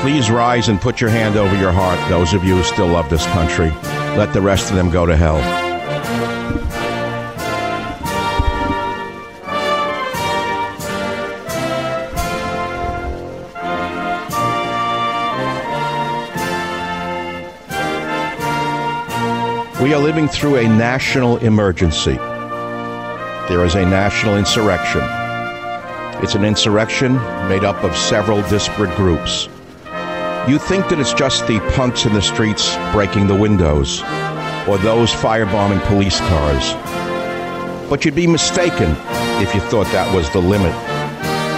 [0.00, 3.10] Please rise and put your hand over your heart, those of you who still love
[3.10, 3.68] this country.
[4.16, 5.36] Let the rest of them go to hell.
[19.82, 22.14] We are living through a national emergency.
[22.14, 25.02] There is a national insurrection.
[26.24, 27.16] It's an insurrection
[27.50, 29.50] made up of several disparate groups.
[30.48, 34.00] You think that it's just the punks in the streets breaking the windows
[34.66, 36.72] or those firebombing police cars.
[37.88, 38.96] But you'd be mistaken
[39.42, 40.72] if you thought that was the limit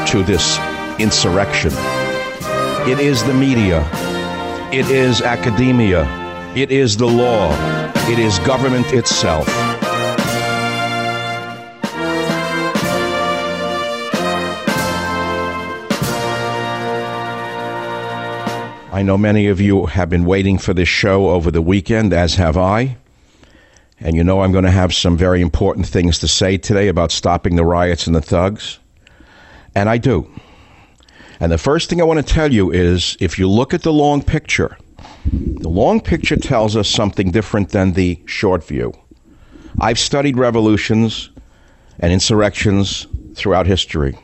[0.09, 0.59] to this
[0.99, 1.73] insurrection.
[2.91, 3.89] It is the media,
[4.73, 6.05] it is academia,
[6.57, 7.53] it is the law,
[8.11, 9.49] it is government itself.
[19.03, 22.37] I know many of you have been waiting for this show over the weekend, as
[22.37, 22.99] have I.
[23.99, 27.11] And you know I'm going to have some very important things to say today about
[27.11, 28.79] stopping the riots and the thugs.
[29.75, 30.31] And I do.
[31.41, 33.93] And the first thing I want to tell you is if you look at the
[33.93, 34.79] long picture,
[35.25, 38.93] the long picture tells us something different than the short view.
[39.81, 41.29] I've studied revolutions
[41.99, 44.17] and insurrections throughout history.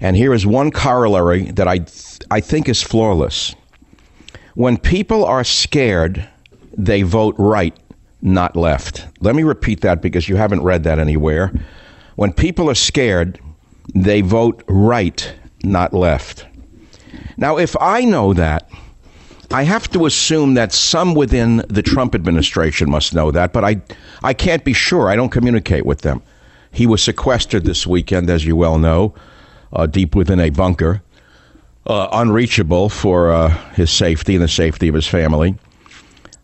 [0.00, 1.80] And here is one corollary that I,
[2.30, 3.56] I think is flawless.
[4.54, 6.28] When people are scared,
[6.76, 7.74] they vote right,
[8.20, 9.06] not left.
[9.20, 11.52] Let me repeat that because you haven't read that anywhere.
[12.16, 13.40] When people are scared,
[13.94, 15.32] they vote right,
[15.64, 16.44] not left.
[17.38, 18.68] Now, if I know that,
[19.50, 23.80] I have to assume that some within the Trump administration must know that, but I,
[24.22, 25.08] I can't be sure.
[25.08, 26.22] I don't communicate with them.
[26.72, 29.14] He was sequestered this weekend, as you well know,
[29.72, 31.02] uh, deep within a bunker
[31.86, 35.56] uh, unreachable for uh, his safety and the safety of his family.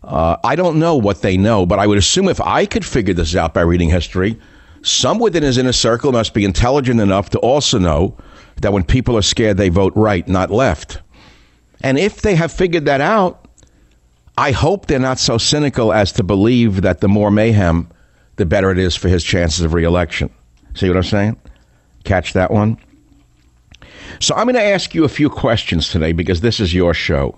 [0.03, 3.13] Uh, I don't know what they know, but I would assume if I could figure
[3.13, 4.39] this out by reading history,
[4.81, 8.17] some within his inner circle must be intelligent enough to also know
[8.61, 10.99] that when people are scared, they vote right, not left.
[11.81, 13.47] And if they have figured that out,
[14.37, 17.89] I hope they're not so cynical as to believe that the more mayhem,
[18.37, 20.29] the better it is for his chances of reelection.
[20.75, 21.37] See what I'm saying?
[22.03, 22.77] Catch that one?
[24.19, 27.37] So I'm going to ask you a few questions today because this is your show.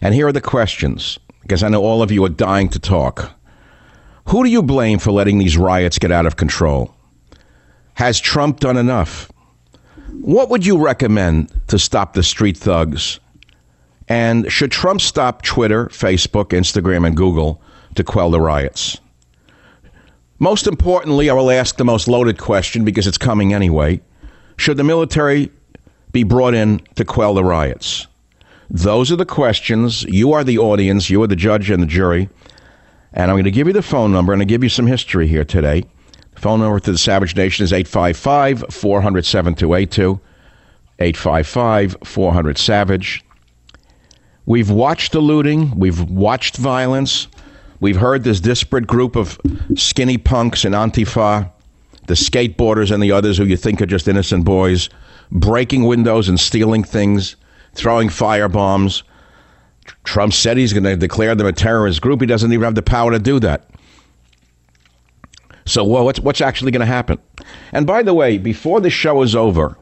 [0.00, 3.32] And here are the questions because I know all of you are dying to talk.
[4.28, 6.94] Who do you blame for letting these riots get out of control?
[7.94, 9.30] Has Trump done enough?
[10.20, 13.20] What would you recommend to stop the street thugs?
[14.08, 17.60] And should Trump stop Twitter, Facebook, Instagram, and Google
[17.96, 18.98] to quell the riots?
[20.38, 24.00] Most importantly, I will ask the most loaded question because it's coming anyway.
[24.56, 25.50] Should the military
[26.12, 28.06] be brought in to quell the riots?
[28.70, 30.04] Those are the questions.
[30.04, 32.28] You are the audience, you are the judge and the jury.
[33.12, 35.26] And I'm going to give you the phone number and I give you some history
[35.26, 35.84] here today.
[36.34, 40.20] The phone number to the Savage Nation is 855 400 7282.
[40.98, 43.24] 855 400 Savage.
[44.46, 47.28] We've watched the looting, we've watched violence,
[47.80, 49.40] we've heard this disparate group of
[49.76, 51.50] skinny punks and Antifa,
[52.06, 54.88] the skateboarders and the others who you think are just innocent boys,
[55.32, 57.36] breaking windows and stealing things,
[57.74, 59.02] throwing firebombs.
[60.04, 62.20] Trump said he's going to declare them a terrorist group.
[62.20, 63.68] He doesn't even have the power to do that.
[65.64, 67.18] So, well, what's, what's actually going to happen?
[67.72, 69.76] And by the way, before the show is over,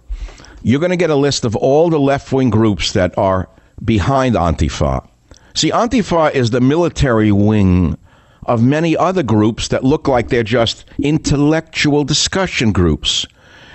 [0.63, 3.49] you're going to get a list of all the left wing groups that are
[3.85, 5.07] behind Antifa.
[5.55, 7.99] See, Antifa is the military wing
[8.45, 13.27] of many other groups that look like they're just intellectual discussion groups.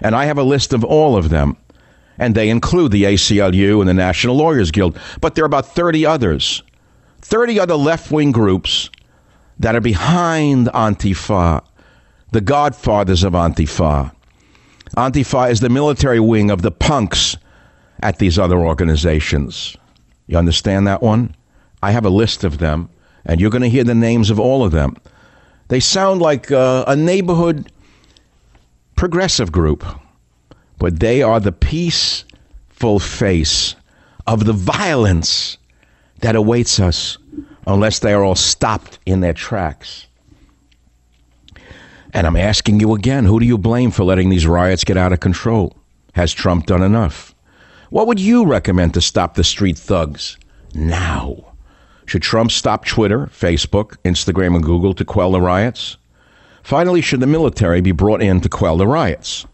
[0.01, 1.57] And I have a list of all of them.
[2.17, 4.97] And they include the ACLU and the National Lawyers Guild.
[5.21, 6.63] But there are about 30 others.
[7.21, 8.89] 30 other left wing groups
[9.59, 11.63] that are behind Antifa,
[12.31, 14.11] the godfathers of Antifa.
[14.95, 17.35] Antifa is the military wing of the punks
[18.01, 19.75] at these other organizations.
[20.27, 21.35] You understand that one?
[21.81, 22.89] I have a list of them,
[23.25, 24.95] and you're going to hear the names of all of them.
[25.67, 27.71] They sound like uh, a neighborhood
[28.95, 29.83] progressive group,
[30.79, 33.75] but they are the peaceful face
[34.27, 35.57] of the violence
[36.19, 37.17] that awaits us
[37.67, 40.07] unless they are all stopped in their tracks.
[42.13, 45.13] And I'm asking you again who do you blame for letting these riots get out
[45.13, 45.75] of control?
[46.13, 47.35] Has Trump done enough?
[47.89, 50.37] What would you recommend to stop the street thugs
[50.73, 51.53] now?
[52.05, 55.97] Should Trump stop Twitter, Facebook, Instagram, and Google to quell the riots?
[56.63, 59.45] Finally, should the military be brought in to quell the riots?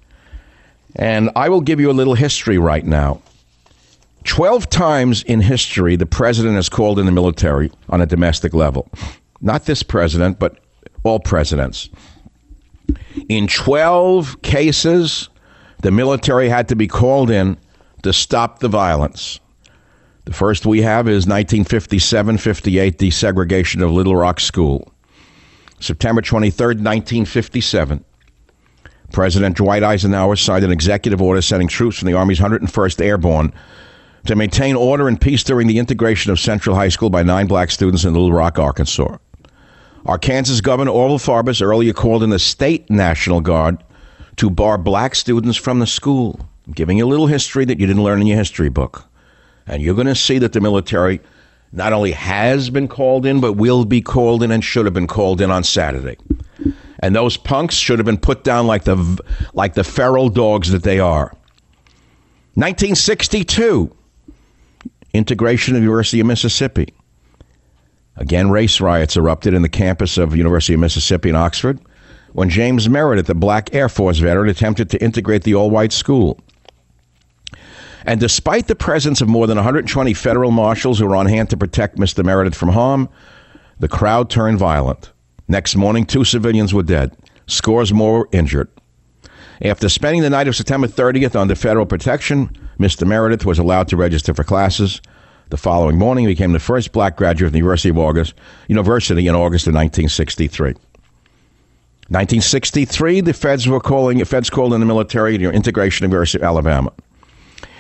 [0.95, 3.21] And I will give you a little history right now.
[4.23, 8.89] Twelve times in history, the president has called in the military on a domestic level.
[9.41, 10.59] Not this president, but
[11.03, 11.89] all presidents.
[13.29, 15.29] In 12 cases,
[15.81, 17.57] the military had to be called in
[18.03, 19.39] to stop the violence.
[20.25, 24.91] The first we have is 1957 58, desegregation of Little Rock School.
[25.79, 28.05] September 23, 1957,
[29.11, 33.53] President Dwight Eisenhower signed an executive order sending troops from the Army's 101st Airborne
[34.25, 37.71] to maintain order and peace during the integration of Central High School by nine black
[37.71, 39.17] students in Little Rock, Arkansas.
[40.05, 43.83] Arkansas Governor Orval Faubus earlier called in the state National Guard
[44.37, 46.39] to bar black students from the school.
[46.65, 49.05] I'm giving you a little history that you didn't learn in your history book.
[49.67, 51.21] And you're going to see that the military
[51.71, 55.07] not only has been called in, but will be called in and should have been
[55.07, 56.17] called in on Saturday.
[57.01, 59.19] And those punks should have been put down like the,
[59.53, 61.35] like the feral dogs that they are.
[62.55, 63.95] 1962,
[65.13, 66.93] integration of University of Mississippi.
[68.17, 71.79] Again, race riots erupted in the campus of University of Mississippi in Oxford
[72.33, 76.39] when James Meredith, a black Air Force veteran, attempted to integrate the all-white school.
[78.05, 81.57] And despite the presence of more than 120 federal marshals who were on hand to
[81.57, 82.23] protect Mr.
[82.23, 83.09] Meredith from harm,
[83.79, 85.11] the crowd turned violent.
[85.51, 87.13] Next morning, two civilians were dead,
[87.45, 88.69] scores more were injured.
[89.61, 93.05] After spending the night of September 30th under federal protection, Mr.
[93.05, 95.01] Meredith was allowed to register for classes.
[95.49, 98.33] The following morning, he became the first black graduate of the University of August,
[98.69, 100.67] University in August of 1963.
[100.67, 106.41] 1963, the feds were calling, the feds called in the military, your integration of University
[106.41, 106.93] of Alabama.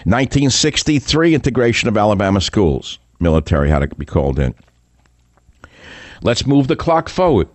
[0.03, 2.99] 1963, integration of Alabama schools.
[3.21, 4.53] Military had to be called in.
[6.23, 7.47] Let's move the clock forward.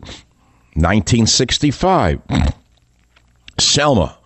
[0.75, 2.21] 1965,
[3.59, 4.19] Selma,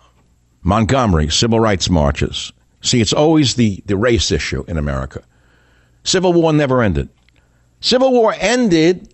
[0.63, 2.51] Montgomery, civil rights marches.
[2.81, 5.23] See, it's always the, the race issue in America.
[6.03, 7.09] Civil War never ended.
[7.79, 9.13] Civil War ended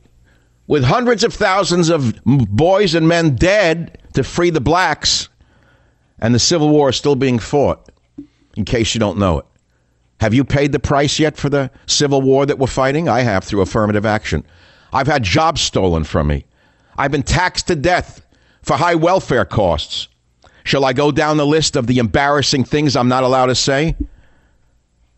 [0.68, 5.30] with hundreds of thousands of boys and men dead to free the blacks,
[6.20, 7.92] and the Civil War is still being fought
[8.56, 9.46] in case you don't know it.
[10.20, 13.08] Have you paid the price yet for the civil war that we're fighting?
[13.08, 14.44] I have through affirmative action.
[14.94, 16.46] I've had jobs stolen from me.
[16.98, 18.26] I've been taxed to death
[18.62, 20.08] for high welfare costs.
[20.64, 23.96] Shall I go down the list of the embarrassing things I'm not allowed to say?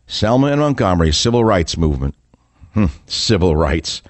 [0.08, 2.16] Selma and Montgomery, civil rights movement.
[2.74, 4.02] Hmm, civil rights.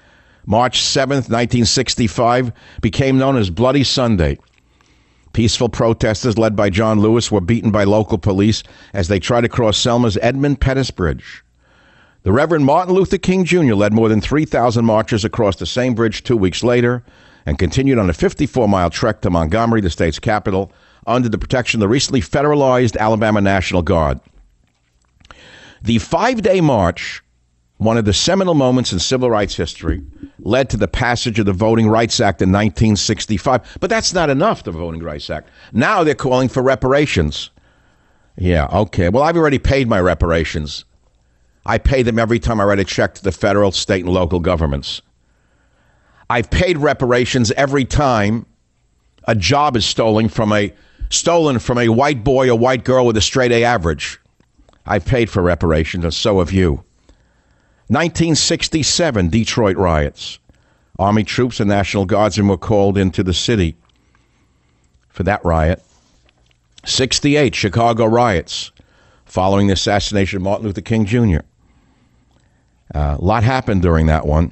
[0.46, 4.38] March 7th, 1965, became known as Bloody Sunday.
[5.32, 8.62] Peaceful protesters led by John Lewis were beaten by local police
[8.92, 11.44] as they tried to cross Selma's Edmund Pettus Bridge.
[12.22, 13.74] The Reverend Martin Luther King Jr.
[13.74, 17.02] led more than 3,000 marchers across the same bridge two weeks later
[17.46, 20.70] and continued on a 54 mile trek to Montgomery, the state's capital,
[21.06, 24.20] under the protection of the recently federalized Alabama National Guard.
[25.82, 27.22] The five day march,
[27.78, 30.02] one of the seminal moments in civil rights history,
[30.40, 33.78] led to the passage of the Voting Rights Act in 1965.
[33.80, 35.48] But that's not enough, the Voting Rights Act.
[35.72, 37.48] Now they're calling for reparations.
[38.36, 39.08] Yeah, okay.
[39.08, 40.84] Well, I've already paid my reparations.
[41.66, 44.40] I pay them every time I write a check to the federal, state, and local
[44.40, 45.02] governments.
[46.28, 48.46] I've paid reparations every time
[49.24, 50.72] a job is stolen from a
[51.10, 54.18] stolen from a white boy or white girl with a straight A average.
[54.86, 56.84] I've paid for reparations, and so have you.
[57.88, 60.38] 1967 Detroit riots.
[60.98, 63.76] Army troops and National Guardsmen were called into the city
[65.08, 65.82] for that riot.
[66.84, 68.70] 68 Chicago riots
[69.30, 71.38] following the assassination of Martin Luther King Jr.
[72.92, 74.50] Uh, a lot happened during that one.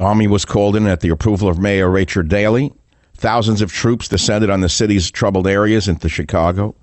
[0.00, 2.72] Army was called in at the approval of Mayor Richard Daley.
[3.16, 6.74] Thousands of troops descended on the city's troubled areas into Chicago.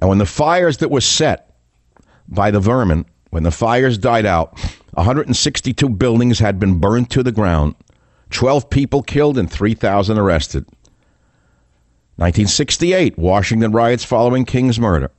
[0.00, 1.56] And when the fires that were set
[2.28, 4.58] by the vermin, when the fires died out,
[4.92, 7.74] 162 buildings had been burned to the ground,
[8.30, 10.66] 12 people killed, and 3,000 arrested.
[12.16, 15.10] 1968, Washington riots following King's murder.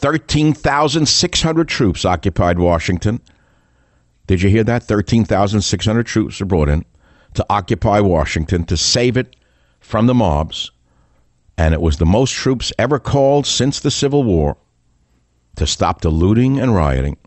[0.00, 3.20] 13,600 troops occupied Washington.
[4.26, 4.82] Did you hear that?
[4.82, 6.86] 13,600 troops were brought in
[7.34, 9.36] to occupy Washington to save it
[9.78, 10.70] from the mobs.
[11.58, 14.56] And it was the most troops ever called since the Civil War
[15.56, 17.18] to stop the looting and rioting.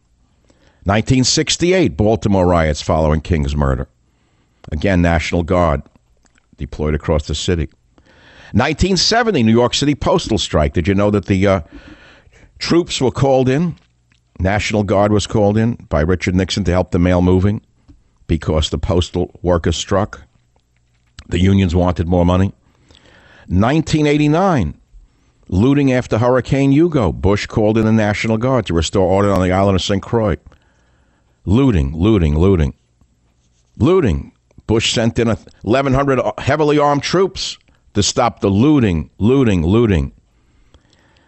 [0.85, 3.87] 1968, Baltimore riots following King's murder.
[4.71, 5.83] Again, National Guard
[6.57, 7.69] deployed across the city.
[8.53, 10.73] 1970, New York City postal strike.
[10.73, 11.61] Did you know that the uh,
[12.63, 13.75] Troops were called in.
[14.39, 17.62] National Guard was called in by Richard Nixon to help the mail moving
[18.25, 20.22] because the postal workers struck.
[21.27, 22.53] The unions wanted more money.
[23.48, 24.79] 1989,
[25.50, 27.12] looting after Hurricane Hugo.
[27.12, 30.01] Bush called in the National Guard to restore order on the island of St.
[30.01, 30.38] Croix.
[31.43, 32.74] Looting, looting, looting.
[33.77, 34.32] Looting.
[34.67, 37.58] Bush sent in 1,100 heavily armed troops
[37.93, 40.13] to stop the looting, looting, looting.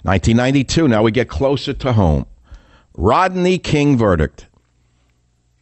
[0.05, 2.27] 1992, now we get closer to home.
[2.95, 4.45] Rodney King verdict.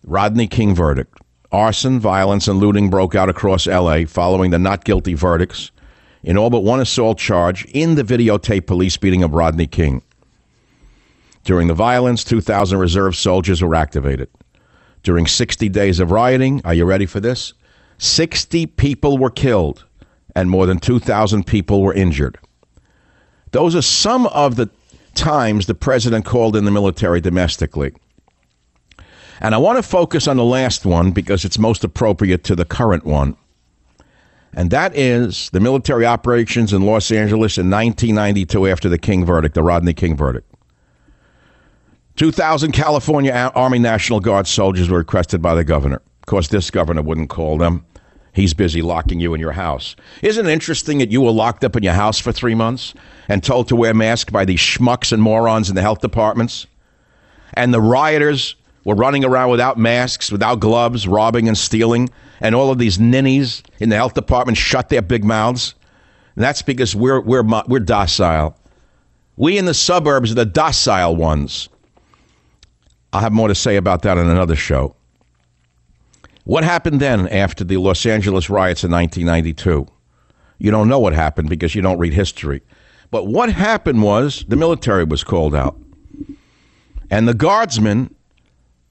[0.04, 1.18] Rodney King verdict.
[1.54, 5.72] Arson, violence, and looting broke out across LA following the not guilty verdicts
[6.24, 10.02] in all but one assault charge in the videotape police beating of Rodney King.
[11.46, 14.28] During the violence, 2,000 reserve soldiers were activated.
[15.04, 17.54] During 60 days of rioting, are you ready for this?
[17.98, 19.86] 60 people were killed
[20.36, 22.38] and more than 2,000 people were injured.
[23.54, 24.70] Those are some of the
[25.14, 27.94] times the president called in the military domestically.
[29.40, 32.66] And I want to focus on the last one because it's most appropriate to the
[32.66, 33.38] current one.
[34.56, 39.56] And that is the military operations in Los Angeles in 1992 after the King verdict,
[39.56, 40.50] the Rodney King verdict.
[42.16, 46.02] 2,000 California Army National Guard soldiers were requested by the governor.
[46.22, 47.86] Of course, this governor wouldn't call them.
[48.34, 49.96] He's busy locking you in your house.
[50.24, 52.96] Isn't it interesting that you were locked up in your house for three months
[53.30, 56.66] and told to wear masks by these schmucks and morons in the health departments?
[57.54, 62.10] And the rioters were running around without masks, without gloves, robbing and stealing,
[62.42, 65.76] and all of these ninnies in the health department shut their big mouths.
[66.36, 68.58] And that's because we're, we're, we're docile.
[69.38, 71.70] We in the suburbs are the docile ones.
[73.14, 74.96] I'll have more to say about that in another show.
[76.44, 79.88] What happened then after the Los Angeles riots in 1992?
[80.58, 82.62] You don't know what happened because you don't read history.
[83.12, 85.78] But what happened was the military was called out.
[87.10, 88.14] And the guardsmen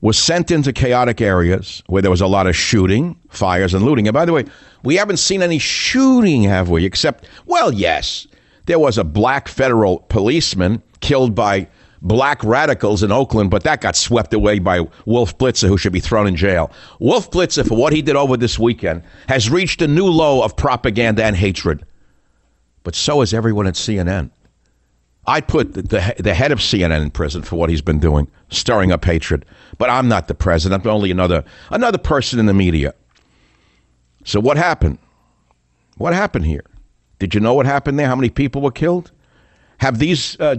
[0.00, 4.08] was sent into chaotic areas where there was a lot of shooting, fires, and looting.
[4.08, 4.44] And by the way,
[4.82, 6.84] we haven't seen any shooting, have we?
[6.84, 8.26] Except, well, yes,
[8.66, 11.68] there was a black federal policeman killed by
[12.02, 16.00] black radicals in Oakland, but that got swept away by Wolf Blitzer, who should be
[16.00, 16.70] thrown in jail.
[16.98, 20.56] Wolf Blitzer, for what he did over this weekend, has reached a new low of
[20.56, 21.86] propaganda and hatred.
[22.82, 24.30] But so has everyone at CNN.
[25.24, 28.26] I'd put the, the, the, head of CNN in prison for what he's been doing,
[28.50, 29.44] stirring up hatred.
[29.78, 30.84] But I'm not the president.
[30.84, 32.92] I'm only another, another person in the media.
[34.24, 34.98] So what happened?
[35.96, 36.64] What happened here?
[37.20, 38.08] Did you know what happened there?
[38.08, 39.12] How many people were killed?
[39.78, 40.56] Have these uh,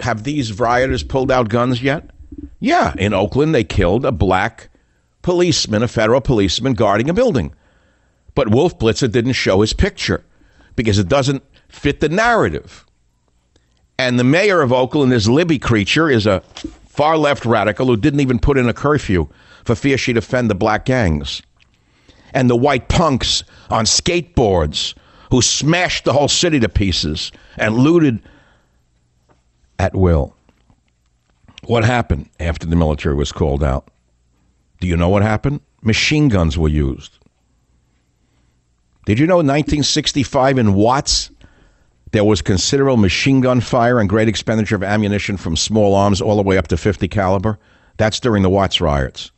[0.00, 2.10] have these rioters pulled out guns yet?
[2.60, 4.68] Yeah, in Oakland, they killed a black
[5.22, 7.54] policeman, a federal policeman guarding a building.
[8.34, 10.24] But Wolf Blitzer didn't show his picture
[10.76, 12.84] because it doesn't fit the narrative.
[13.98, 16.40] And the mayor of Oakland, this Libby creature, is a
[16.86, 19.28] far left radical who didn't even put in a curfew
[19.64, 21.42] for fear she'd offend the black gangs.
[22.32, 24.94] And the white punks on skateboards
[25.30, 28.20] who smashed the whole city to pieces and looted
[29.78, 30.34] at will.
[31.64, 33.88] What happened after the military was called out?
[34.80, 35.60] Do you know what happened?
[35.82, 37.18] Machine guns were used.
[39.06, 41.30] Did you know in 1965 in Watts,
[42.12, 46.36] there was considerable machine gun fire and great expenditure of ammunition from small arms all
[46.36, 47.58] the way up to 50 caliber?
[47.96, 49.30] That's during the Watts riots.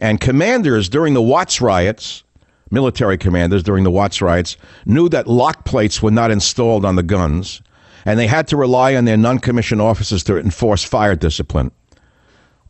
[0.00, 2.22] And commanders during the Watts riots,
[2.70, 7.02] military commanders during the Watts riots, knew that lock plates were not installed on the
[7.02, 7.62] guns,
[8.04, 11.70] and they had to rely on their non commissioned officers to enforce fire discipline.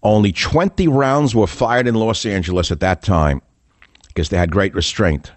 [0.03, 3.41] Only 20 rounds were fired in Los Angeles at that time
[4.09, 5.33] because they had great restraint.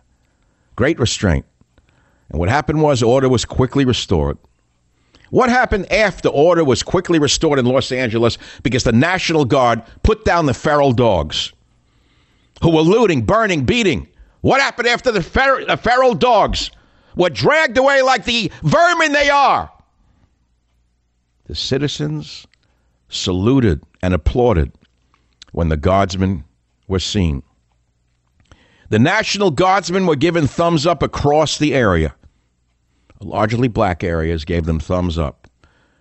[0.76, 1.46] Great restraint.
[2.30, 4.38] And what happened was order was quickly restored.
[5.30, 10.24] What happened after order was quickly restored in Los Angeles because the National Guard put
[10.24, 11.52] down the feral dogs
[12.62, 14.08] who were looting, burning, beating?
[14.42, 15.20] What happened after the,
[15.68, 16.72] the feral dogs
[17.16, 19.72] were dragged away like the vermin they are?
[21.48, 22.46] The citizens
[23.08, 24.74] saluted and applauded
[25.54, 26.44] when the guardsmen
[26.88, 27.42] were seen.
[28.90, 32.16] The National Guardsmen were given thumbs up across the area.
[33.20, 35.48] Largely black areas gave them thumbs up.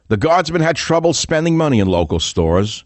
[0.08, 2.84] The guardsmen had trouble spending money in local stores,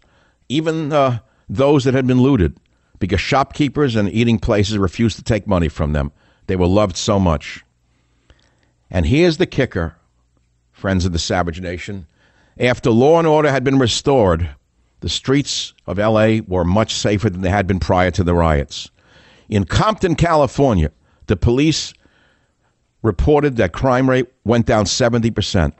[0.49, 2.59] even uh, those that had been looted,
[2.99, 6.11] because shopkeepers and eating places refused to take money from them.
[6.47, 7.63] They were loved so much.
[8.89, 9.95] And here's the kicker,
[10.71, 12.07] friends of the Savage Nation.
[12.59, 14.49] After law and order had been restored,
[14.99, 18.89] the streets of LA were much safer than they had been prior to the riots.
[19.49, 20.91] In Compton, California,
[21.27, 21.93] the police
[23.01, 25.73] reported that crime rate went down 70%.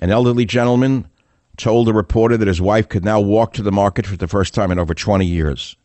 [0.00, 1.08] An elderly gentleman
[1.56, 4.54] told a reporter that his wife could now walk to the market for the first
[4.54, 5.76] time in over 20 years.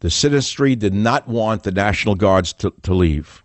[0.00, 3.42] The citizenry did not want the National Guards to, to leave.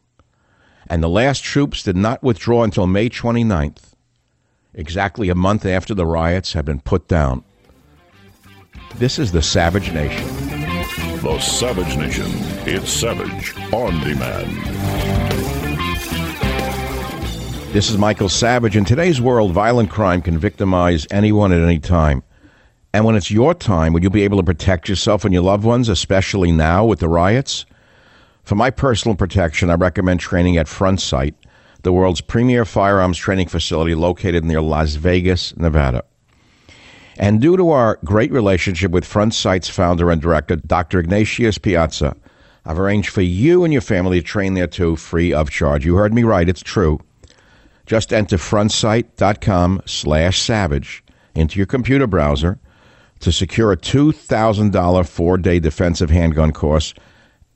[0.89, 3.93] And the last troops did not withdraw until May 29th,
[4.77, 7.43] exactly a month after the riots had been put down.
[8.95, 10.25] This is the Savage Nation.
[11.21, 12.27] The Savage Nation.
[12.65, 14.55] It's Savage on demand.
[17.73, 18.77] This is Michael Savage.
[18.77, 22.23] In today's world, violent crime can victimize anyone at any time.
[22.93, 25.65] And when it's your time, will you be able to protect yourself and your loved
[25.65, 27.65] ones, especially now with the riots?
[28.43, 31.35] For my personal protection, I recommend training at Front Sight,
[31.83, 36.03] the world's premier firearms training facility located near Las Vegas, Nevada.
[37.17, 40.99] And due to our great relationship with Front Sight's founder and director, Dr.
[40.99, 42.15] Ignatius Piazza,
[42.65, 45.85] I've arranged for you and your family to train there too, free of charge.
[45.85, 46.99] You heard me right, it's true.
[47.85, 52.59] Just enter frontsight.com slash savage into your computer browser
[53.21, 56.93] to secure a $2,000 four-day defensive handgun course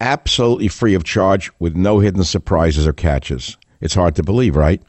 [0.02, 3.56] absolutely free of charge with no hidden surprises or catches.
[3.82, 4.82] It's hard to believe, right?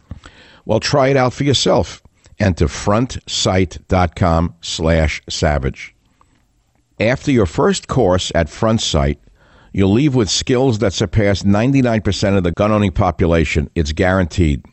[0.65, 2.03] Well, try it out for yourself.
[2.39, 5.95] Enter frontsight.com slash savage.
[7.01, 9.19] After your first course at Front Sight,
[9.73, 13.69] you'll leave with skills that surpass 99% of the gun-owning population.
[13.75, 14.65] It's guaranteed.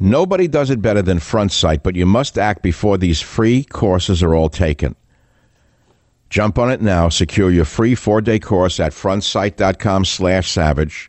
[0.00, 4.22] Nobody does it better than Front Sight, but you must act before these free courses
[4.22, 4.96] are all taken.
[6.30, 7.08] Jump on it now.
[7.08, 11.08] Secure your free four-day course at frontsight.com slash savage.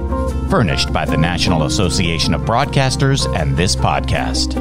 [0.51, 4.55] Furnished by the National Association of Broadcasters and this podcast.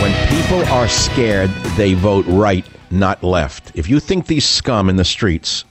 [0.00, 3.70] When people are scared, they vote right, not left.
[3.76, 5.64] If you think these scum in the streets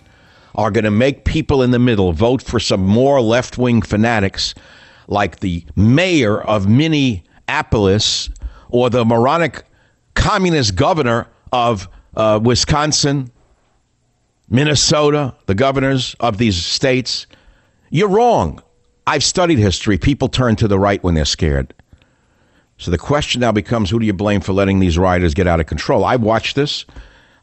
[0.56, 4.56] are going to make people in the middle vote for some more left wing fanatics
[5.10, 8.30] like the mayor of Minneapolis
[8.70, 9.66] or the moronic
[10.14, 13.30] communist governor of uh, Wisconsin,
[14.50, 17.28] Minnesota, the governors of these states,
[17.92, 18.62] you're wrong.
[19.06, 19.98] I've studied history.
[19.98, 21.74] People turn to the right when they're scared.
[22.78, 25.60] So the question now becomes who do you blame for letting these rioters get out
[25.60, 26.06] of control?
[26.06, 26.86] I watched this.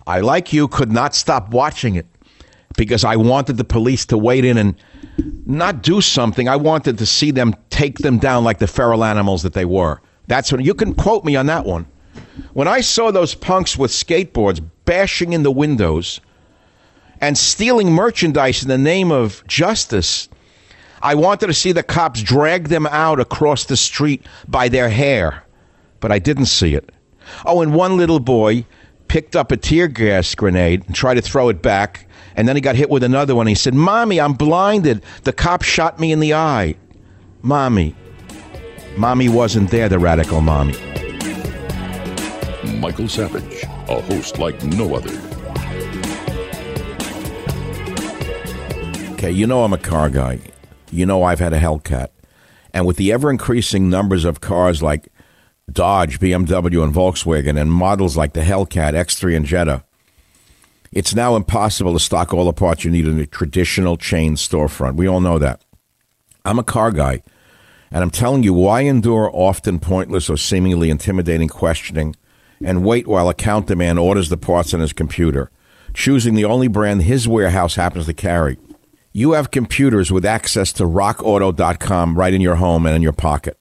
[0.07, 2.07] I, like you, could not stop watching it
[2.77, 4.75] because I wanted the police to wade in and
[5.47, 6.49] not do something.
[6.49, 10.01] I wanted to see them take them down like the feral animals that they were.
[10.27, 11.87] That's when you can quote me on that one.
[12.53, 16.21] When I saw those punks with skateboards bashing in the windows
[17.21, 20.29] and stealing merchandise in the name of justice,
[21.03, 25.45] I wanted to see the cops drag them out across the street by their hair,
[26.01, 26.91] but I didn't see it.
[27.45, 28.65] Oh, and one little boy
[29.09, 32.63] picked up a tear gas grenade and tried to throw it back, and then he
[32.63, 33.47] got hit with another one.
[33.47, 35.03] He said, Mommy, I'm blinded.
[35.25, 36.77] The cop shot me in the eye.
[37.43, 37.95] Mommy.
[38.97, 40.75] Mommy wasn't there, the radical mommy.
[42.79, 45.36] Michael Savage, a host like no other.
[49.17, 50.41] Okay, you know I'm a car guy.
[50.91, 52.09] You know I've had a Hellcat.
[52.75, 55.09] And with the ever increasing numbers of cars like
[55.73, 59.85] Dodge, BMW, and Volkswagen, and models like the Hellcat, X3, and Jetta,
[60.93, 64.97] it's now impossible to stock all the parts you need in a traditional chain storefront.
[64.97, 65.65] We all know that.
[66.45, 67.23] I'm a car guy,
[67.91, 72.17] and I'm telling you why endure often pointless or seemingly intimidating questioning
[72.63, 75.51] and wait while a counter man orders the parts on his computer,
[75.95, 78.59] choosing the only brand his warehouse happens to carry.
[79.17, 83.59] You have computers with access to rockauto.com right in your home and in your pocket.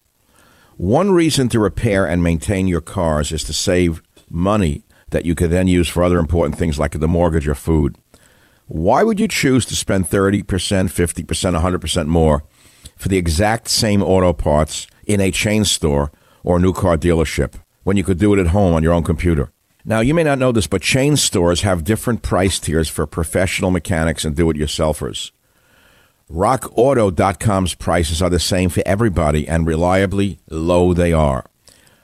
[0.76, 5.52] One reason to repair and maintain your cars is to save money that you could
[5.52, 7.96] then use for other important things like the mortgage or food.
[8.68, 12.44] Why would you choose to spend 30%, 50%, 100% more
[12.98, 16.12] for the exact same auto parts in a chain store
[16.44, 17.54] or a new car dealership
[17.86, 19.54] when you could do it at home on your own computer?
[19.86, 23.72] Now, you may not know this, but chain stores have different price tiers for professional
[23.72, 25.32] mechanics and do it yourselfers.
[26.30, 31.46] RockAuto.com's prices are the same for everybody, and reliably low they are.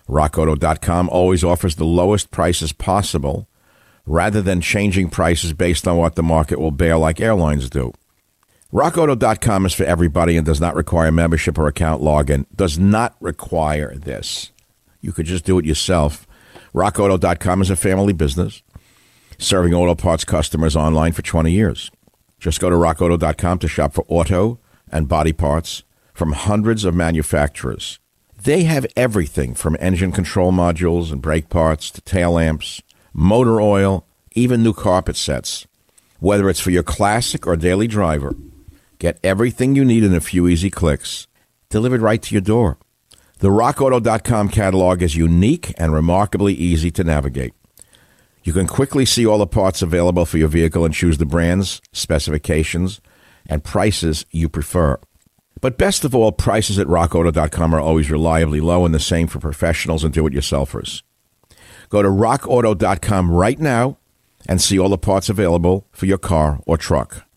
[0.07, 3.47] RockAuto.com always offers the lowest prices possible
[4.05, 7.93] rather than changing prices based on what the market will bear like airlines do.
[8.71, 12.45] RockAuto.com is for everybody and does not require membership or account login.
[12.55, 14.51] Does not require this.
[15.01, 16.27] You could just do it yourself.
[16.73, 18.61] RockAuto.com is a family business
[19.37, 21.89] serving auto parts customers online for 20 years.
[22.41, 24.59] Just go to rockauto.com to shop for auto
[24.91, 27.99] and body parts from hundreds of manufacturers.
[28.43, 32.81] They have everything from engine control modules and brake parts to tail lamps,
[33.13, 35.67] motor oil, even new carpet sets.
[36.19, 38.35] Whether it's for your classic or daily driver,
[38.97, 41.27] get everything you need in a few easy clicks,
[41.69, 42.79] delivered right to your door.
[43.37, 47.53] The rockauto.com catalog is unique and remarkably easy to navigate.
[48.43, 51.79] You can quickly see all the parts available for your vehicle and choose the brands,
[51.93, 52.99] specifications,
[53.47, 54.99] and prices you prefer.
[55.59, 59.39] But best of all, prices at rockauto.com are always reliably low and the same for
[59.39, 61.03] professionals and do it yourselfers.
[61.89, 63.97] Go to rockauto.com right now
[64.49, 67.27] and see all the parts available for your car or truck.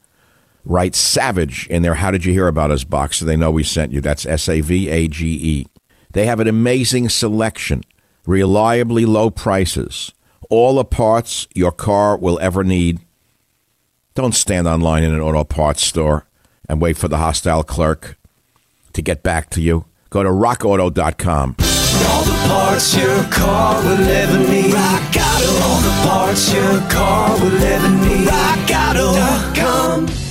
[0.64, 3.62] Write Savage in their How Did You Hear About Us box so they know we
[3.62, 4.00] sent you.
[4.00, 5.66] That's S A V A G E.
[6.12, 7.82] They have an amazing selection,
[8.24, 10.14] reliably low prices
[10.50, 13.00] all the parts your car will ever need.
[14.14, 16.26] Don't stand online in an auto parts store
[16.68, 18.16] and wait for the hostile clerk
[18.92, 19.84] to get back to you.
[20.10, 21.56] Go to rockauto.com.
[21.58, 24.72] All the parts your car will ever need.
[24.72, 25.60] RockAuto.
[25.62, 28.28] All the parts your car will ever need.
[28.28, 30.23] RockAuto.com.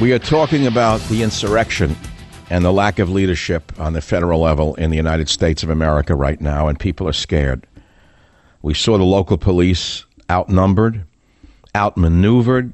[0.00, 1.94] We are talking about the insurrection
[2.48, 6.14] and the lack of leadership on the federal level in the United States of America
[6.14, 7.66] right now, and people are scared.
[8.62, 11.04] We saw the local police outnumbered,
[11.76, 12.72] outmaneuvered,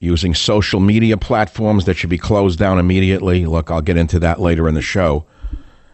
[0.00, 3.46] using social media platforms that should be closed down immediately.
[3.46, 5.26] Look, I'll get into that later in the show.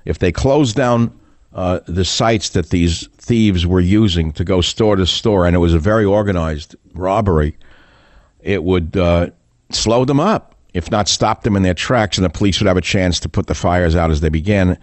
[0.06, 1.12] If they close down
[1.52, 5.58] uh, the sites that these thieves were using to go store to store, and it
[5.58, 7.54] was a very organized robbery,
[8.40, 9.28] it would uh,
[9.70, 12.76] slow them up if not stop them in their tracks, and the police would have
[12.76, 14.76] a chance to put the fires out as they began.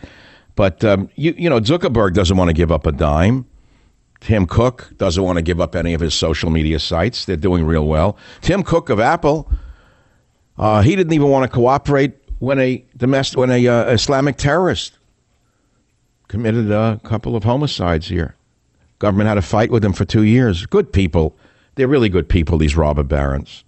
[0.55, 3.45] But um, you, you know, Zuckerberg doesn't want to give up a dime.
[4.21, 7.25] Tim Cook doesn't want to give up any of his social media sites.
[7.25, 8.17] They're doing real well.
[8.41, 9.51] Tim Cook of Apple,
[10.57, 14.97] uh, he didn't even want to cooperate when a domestic, when a uh, Islamic terrorist
[16.27, 18.35] committed a couple of homicides here.
[18.99, 20.65] Government had a fight with him for two years.
[20.67, 21.35] Good people.
[21.75, 23.63] They're really good people, these robber barons.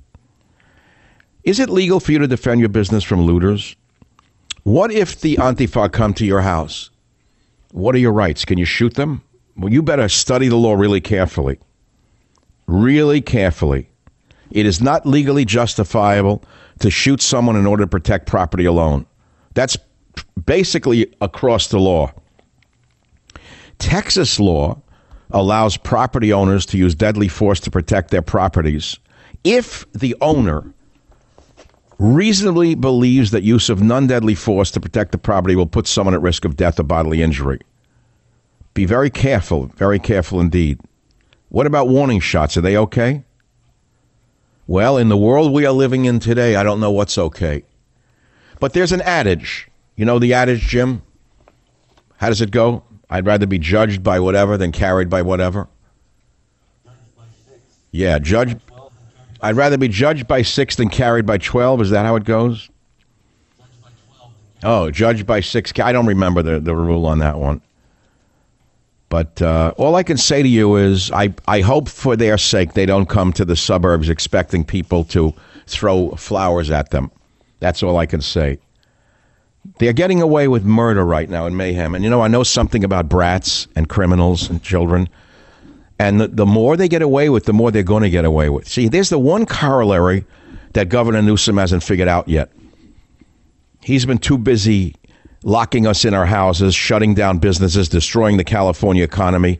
[1.43, 3.75] Is it legal for you to defend your business from looters?
[4.63, 6.89] What if the Antifa come to your house?
[7.71, 8.45] What are your rights?
[8.45, 9.21] Can you shoot them?
[9.57, 11.59] Well, you better study the law really carefully.
[12.65, 13.89] Really carefully.
[14.51, 16.43] It is not legally justifiable
[16.79, 19.05] to shoot someone in order to protect property alone.
[19.53, 19.77] That's
[20.45, 22.13] basically across the law.
[23.79, 24.81] Texas law
[25.31, 28.97] allows property owners to use deadly force to protect their properties
[29.43, 30.73] if the owner
[32.03, 36.13] reasonably believes that use of non deadly force to protect the property will put someone
[36.13, 37.59] at risk of death or bodily injury.
[38.73, 40.79] Be very careful, very careful indeed.
[41.49, 42.57] What about warning shots?
[42.57, 43.23] Are they okay?
[44.67, 47.63] Well, in the world we are living in today, I don't know what's okay.
[48.59, 49.69] But there's an adage.
[49.95, 51.03] You know the adage, Jim?
[52.17, 52.83] How does it go?
[53.09, 55.67] I'd rather be judged by whatever than carried by whatever.
[57.91, 58.57] Yeah, judge.
[59.43, 61.81] I'd rather be judged by six than carried by 12.
[61.81, 62.69] Is that how it goes?
[64.63, 65.73] Oh, judged by six.
[65.77, 67.61] I don't remember the, the rule on that one.
[69.09, 72.71] But uh, all I can say to you is I, I hope for their sake
[72.71, 75.33] they don't come to the suburbs expecting people to
[75.67, 77.11] throw flowers at them.
[77.59, 78.59] That's all I can say.
[79.77, 81.95] They're getting away with murder right now in mayhem.
[81.95, 85.09] And you know, I know something about brats and criminals and children.
[85.99, 88.49] And the, the more they get away with, the more they're going to get away
[88.49, 88.67] with.
[88.67, 90.25] See, there's the one corollary
[90.73, 92.51] that Governor Newsom hasn't figured out yet.
[93.81, 94.95] He's been too busy
[95.43, 99.59] locking us in our houses, shutting down businesses, destroying the California economy.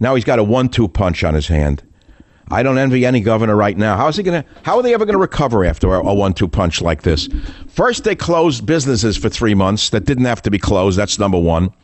[0.00, 1.82] Now he's got a one two punch on his hand.
[2.50, 3.96] I don't envy any governor right now.
[3.96, 4.44] How is he to?
[4.62, 7.28] How are they ever going to recover after a, a one-two punch like this?
[7.68, 10.98] First, they closed businesses for three months that didn't have to be closed.
[10.98, 11.74] That's number one.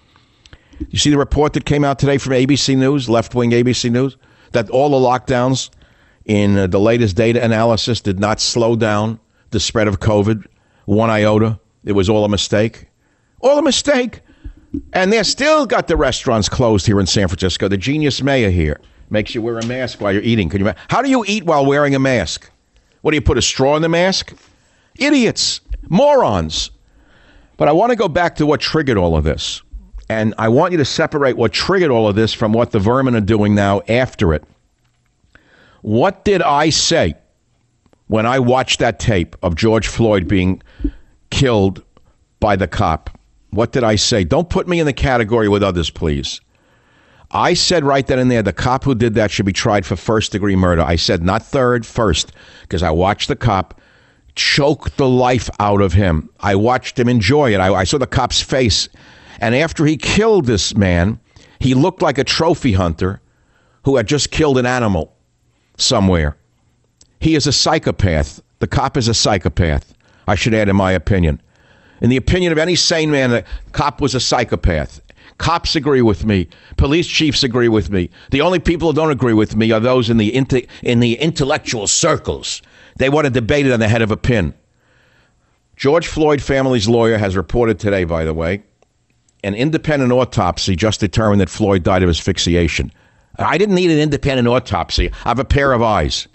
[0.89, 4.17] You see the report that came out today from ABC News, left-wing ABC News,
[4.53, 5.71] that all the lockdowns
[6.25, 10.47] in uh, the latest data analysis did not slow down the spread of COVID
[10.87, 11.59] one iota.
[11.85, 12.89] It was all a mistake.
[13.41, 14.21] All a mistake.
[14.93, 17.69] And they're still got the restaurants closed here in San Francisco.
[17.69, 20.49] The genius mayor here makes you wear a mask while you're eating.
[20.49, 20.73] Can you?
[20.89, 22.51] How do you eat while wearing a mask?
[23.03, 24.33] What do you put a straw in the mask?
[24.97, 26.71] Idiots, morons.
[27.57, 29.63] But I want to go back to what triggered all of this.
[30.09, 33.17] And I want you to separate what triggered all of this from what the vermin
[33.17, 34.45] are doing now after it.
[35.83, 37.15] What did I say
[38.07, 40.63] when I watched that tape of George Floyd being
[41.31, 41.83] killed
[42.41, 43.11] by the cop?
[43.51, 44.25] What did I say?
[44.25, 46.41] Don't put me in the category with others, please.
[47.31, 49.97] I said right then and there the cop who did that should be tried for
[49.97, 50.83] first degree murder.
[50.83, 53.81] I said not third, first, because I watched the cop
[54.37, 56.29] choke the life out of him.
[56.41, 57.59] I watched him enjoy it.
[57.59, 58.89] I, I saw the cop's face.
[59.45, 61.21] And after he killed this man,
[61.59, 63.21] he looked like a trophy hunter
[63.83, 65.15] who had just killed an animal
[65.77, 66.39] somewhere.
[67.21, 68.41] He is a psychopath.
[68.61, 69.93] The cop is a psychopath,
[70.27, 71.43] I should add, in my opinion.
[72.01, 75.03] In the opinion of any sane man, the cop was a psychopath.
[75.37, 76.49] Cops agree with me.
[76.79, 78.09] Police chiefs agree with me.
[78.31, 81.87] The only people who don't agree with me are those in the in the intellectual
[81.87, 82.63] circles.
[82.97, 84.55] They want to debate it on the head of a pin.
[85.77, 88.63] George Floyd family's lawyer has reported today, by the way,
[89.45, 92.91] an independent autopsy just determined that Floyd died of asphyxiation.
[93.39, 95.11] I didn't need an independent autopsy.
[95.25, 96.27] I have a pair of eyes.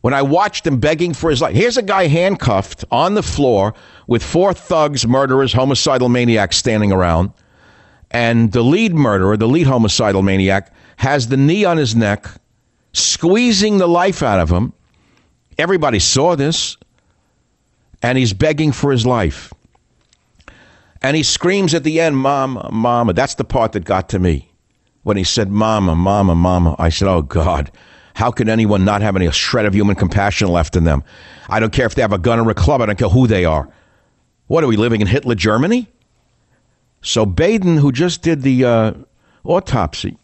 [0.00, 3.74] When I watched him begging for his life, here's a guy handcuffed on the floor
[4.06, 7.30] with four thugs, murderers, homicidal maniacs standing around.
[8.10, 12.26] And the lead murderer, the lead homicidal maniac, has the knee on his neck,
[12.92, 14.72] squeezing the life out of him.
[15.58, 16.76] Everybody saw this.
[18.00, 19.52] And he's begging for his life.
[21.02, 23.12] And he screams at the end, Mama, Mama.
[23.12, 24.50] That's the part that got to me.
[25.02, 27.70] When he said, Mama, Mama, Mama, I said, Oh, God.
[28.14, 31.04] How can anyone not have any shred of human compassion left in them?
[31.48, 32.80] I don't care if they have a gun or a club.
[32.80, 33.68] I don't care who they are.
[34.48, 35.88] What are we living in Hitler Germany?
[37.00, 38.92] So Baden, who just did the uh,
[39.44, 40.18] autopsy,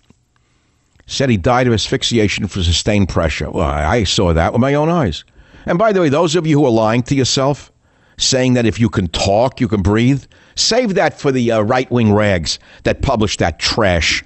[1.06, 3.50] said he died of asphyxiation from sustained pressure.
[3.50, 5.24] Well, I saw that with my own eyes.
[5.66, 7.70] And by the way, those of you who are lying to yourself,
[8.16, 10.24] saying that if you can talk, you can breathe,
[10.54, 14.24] save that for the uh, right wing rags that publish that trash.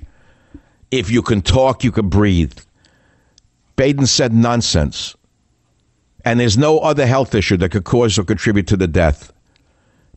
[0.90, 2.58] If you can talk, you can breathe.
[3.76, 5.14] Baden said nonsense.
[6.24, 9.32] And there's no other health issue that could cause or contribute to the death.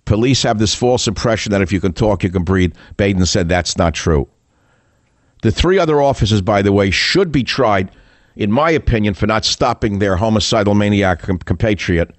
[0.06, 2.76] Police have this false impression that if you can talk, you can breathe.
[2.98, 4.28] Baden said that's not true.
[5.42, 7.92] The three other officers, by the way, should be tried,
[8.36, 12.16] in my opinion, for not stopping their homicidal maniac compatriot,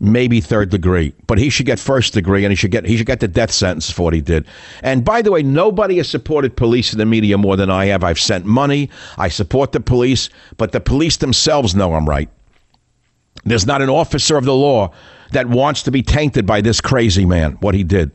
[0.00, 1.14] maybe third degree.
[1.26, 3.50] But he should get first degree, and he should get he should get the death
[3.50, 4.46] sentence for what he did.
[4.82, 8.04] And by the way, nobody has supported police in the media more than I have.
[8.04, 8.90] I've sent money.
[9.18, 12.28] I support the police, but the police themselves know I'm right.
[13.44, 14.92] There's not an officer of the law
[15.32, 18.10] that wants to be tainted by this crazy man, what he did.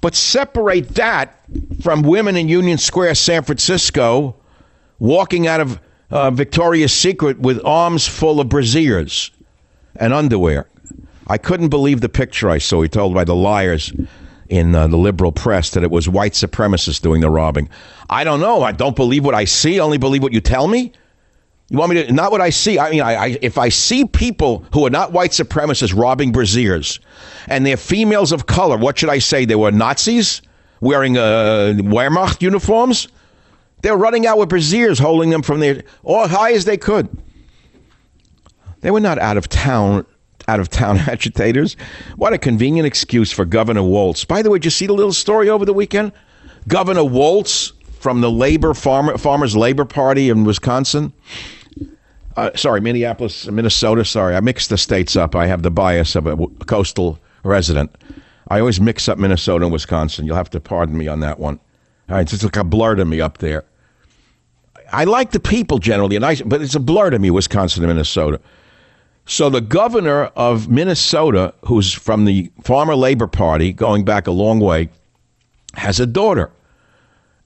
[0.00, 1.38] But separate that
[1.82, 4.36] from women in Union Square, San Francisco,
[4.98, 9.30] walking out of uh, Victoria's Secret with arms full of brassieres
[9.96, 10.66] and underwear.
[11.30, 12.82] I couldn't believe the picture I saw.
[12.82, 13.92] He told by the liars
[14.48, 17.68] in uh, the liberal press that it was white supremacists doing the robbing.
[18.10, 18.62] I don't know.
[18.62, 19.78] I don't believe what I see.
[19.78, 20.92] I only believe what you tell me.
[21.68, 22.12] You want me to?
[22.12, 22.80] Not what I see.
[22.80, 26.98] I mean, I, I, if I see people who are not white supremacists robbing braziers,
[27.46, 29.44] and they're females of color, what should I say?
[29.44, 30.42] They were Nazis
[30.80, 33.06] wearing uh, Wehrmacht uniforms.
[33.82, 37.08] They're running out with braziers, holding them from their all high as they could.
[38.80, 40.06] They were not out of town,
[40.50, 41.76] out of town agitators.
[42.16, 44.24] What a convenient excuse for Governor Walz.
[44.24, 46.12] By the way, did you see the little story over the weekend?
[46.68, 51.12] Governor Walz from the Labor Farmer, Farmers Labor Party in Wisconsin
[52.36, 54.04] uh, sorry, Minneapolis, Minnesota.
[54.04, 55.34] Sorry, I mixed the states up.
[55.34, 56.36] I have the bias of a
[56.66, 57.94] coastal resident.
[58.48, 60.26] I always mix up Minnesota and Wisconsin.
[60.26, 61.60] You'll have to pardon me on that one.
[62.08, 63.64] All right, it's just like a blur to me up there.
[64.92, 67.90] I like the people generally, and I, but it's a blur to me, Wisconsin and
[67.90, 68.40] Minnesota.
[69.30, 74.58] So the governor of Minnesota, who's from the Farmer Labor Party, going back a long
[74.58, 74.88] way,
[75.74, 76.50] has a daughter.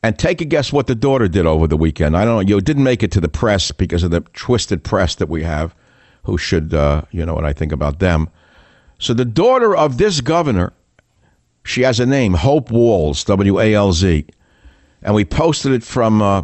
[0.03, 2.17] And take a guess what the daughter did over the weekend.
[2.17, 2.41] I don't know.
[2.57, 5.75] You didn't make it to the press because of the twisted press that we have,
[6.23, 8.31] who should, uh, you know what I think about them.
[8.99, 10.73] So the daughter of this governor,
[11.65, 14.25] she has a name, Hope Walz, W A L Z.
[15.03, 16.41] And we posted it from uh,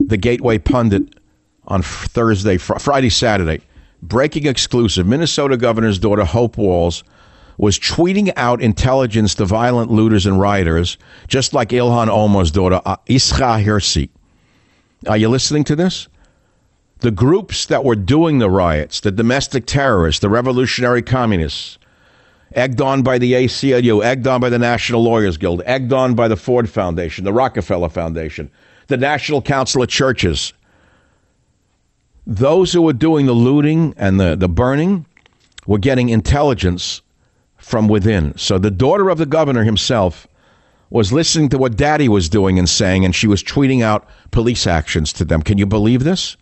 [0.00, 1.18] the Gateway Pundit
[1.66, 3.62] on Thursday, fr- Friday, Saturday.
[4.04, 7.02] Breaking exclusive Minnesota governor's daughter, Hope Walz,
[7.56, 12.96] was tweeting out intelligence to violent looters and rioters, just like Ilhan Omar's daughter, uh,
[13.08, 14.10] Isra Hirsi.
[15.08, 16.08] Are you listening to this?
[16.98, 21.78] The groups that were doing the riots, the domestic terrorists, the revolutionary communists,
[22.54, 26.28] egged on by the ACLU, egged on by the National Lawyers Guild, egged on by
[26.28, 28.50] the Ford Foundation, the Rockefeller Foundation,
[28.88, 30.52] the National Council of Churches.
[32.26, 35.06] Those who were doing the looting and the, the burning
[35.66, 37.02] were getting intelligence
[37.56, 38.36] from within.
[38.36, 40.26] So the daughter of the governor himself
[40.90, 44.66] was listening to what daddy was doing and saying, and she was tweeting out police
[44.66, 45.42] actions to them.
[45.42, 46.36] Can you believe this?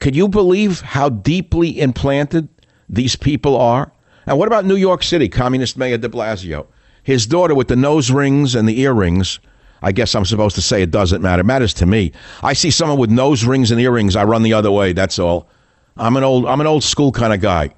[0.00, 2.48] Can you believe how deeply implanted
[2.88, 3.90] these people are?
[4.26, 6.66] And what about New York City, Communist Mayor de Blasio?
[7.02, 9.40] His daughter with the nose rings and the earrings.
[9.82, 11.40] I guess I'm supposed to say it doesn't matter.
[11.40, 12.12] It matters to me.
[12.42, 14.92] I see someone with nose rings and earrings, I run the other way.
[14.92, 15.48] That's all.
[15.96, 17.74] I'm an old I'm an old school kind of guy.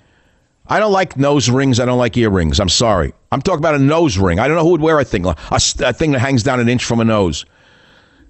[0.66, 1.80] I don't like nose rings.
[1.80, 2.60] I don't like earrings.
[2.60, 3.12] I'm sorry.
[3.32, 4.38] I'm talking about a nose ring.
[4.38, 6.68] I don't know who would wear a thing, a, a thing that hangs down an
[6.68, 7.44] inch from a nose.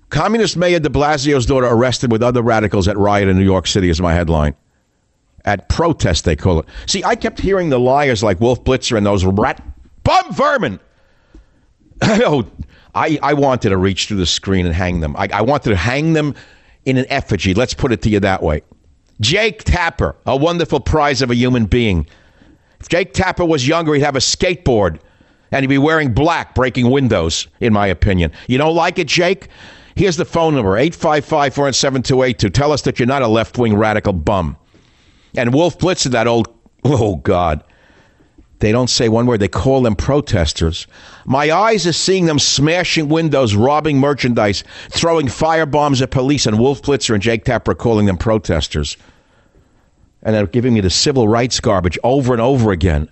[0.09, 3.91] Communist Mayor de Blasio's daughter arrested with other radicals at riot in New York City
[3.91, 4.55] is my headline.
[5.45, 6.67] At protest, they call it.
[6.87, 9.63] See, I kept hearing the liars like Wolf Blitzer and those rat
[10.03, 10.81] bum vermin.
[12.03, 12.47] oh,
[12.95, 15.15] I, I wanted to reach through the screen and hang them.
[15.17, 16.35] I, I wanted to hang them
[16.85, 17.55] in an effigy.
[17.55, 18.63] Let's put it to you that way.
[19.21, 22.07] Jake Tapper, a wonderful prize of a human being
[22.81, 25.01] if Jake Tapper was younger, he'd have a skateboard
[25.53, 28.33] and he'd be wearing black, breaking windows, in my opinion.
[28.49, 29.49] You don't like it, Jake?
[29.95, 32.51] Here's the phone number 855 47282.
[32.51, 34.57] Tell us that you're not a left wing radical bum.
[35.37, 36.49] And Wolf Blitzer, that old,
[36.85, 37.63] oh God.
[38.61, 39.41] They don't say one word.
[39.41, 40.87] They call them protesters.
[41.25, 46.59] My eyes are seeing them smashing windows, robbing merchandise, throwing fire bombs at police, and
[46.59, 48.97] Wolf Blitzer and Jake Tapper calling them protesters
[50.23, 53.11] and they're giving me the civil rights garbage over and over again.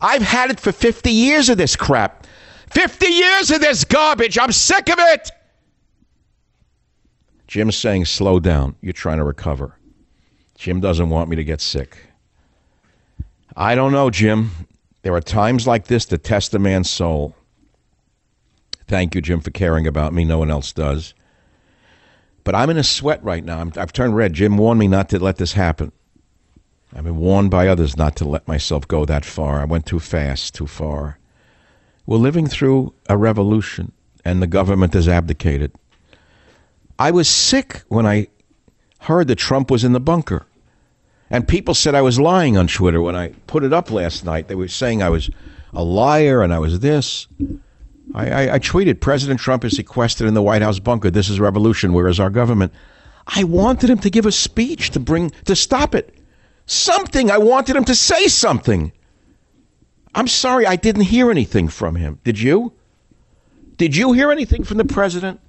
[0.00, 2.26] I've had it for 50 years of this crap.
[2.70, 4.38] 50 years of this garbage.
[4.38, 5.30] I'm sick of it.
[7.46, 8.76] Jim's saying, slow down.
[8.80, 9.78] You're trying to recover.
[10.56, 11.96] Jim doesn't want me to get sick.
[13.56, 14.50] I don't know, Jim.
[15.06, 17.36] There are times like this to test a man's soul.
[18.88, 20.24] Thank you, Jim, for caring about me.
[20.24, 21.14] No one else does.
[22.42, 23.60] But I'm in a sweat right now.
[23.60, 24.32] i have turned red.
[24.32, 25.92] Jim warned me not to let this happen.
[26.92, 29.60] I've been warned by others not to let myself go that far.
[29.60, 31.20] I went too fast, too far.
[32.04, 33.92] We're living through a revolution,
[34.24, 35.70] and the government has abdicated.
[36.98, 38.26] I was sick when I
[39.02, 40.46] heard that Trump was in the bunker.
[41.30, 44.48] And people said I was lying on Twitter when I put it up last night.
[44.48, 45.28] They were saying I was
[45.72, 47.26] a liar and I was this.
[48.14, 51.10] I, I, I tweeted President Trump is sequestered in the White House bunker.
[51.10, 51.92] This is revolution.
[51.92, 52.72] Where is our government?
[53.26, 56.14] I wanted him to give a speech to bring to stop it.
[56.66, 57.30] Something.
[57.30, 58.92] I wanted him to say something.
[60.14, 62.20] I'm sorry, I didn't hear anything from him.
[62.24, 62.72] Did you?
[63.76, 65.40] Did you hear anything from the president?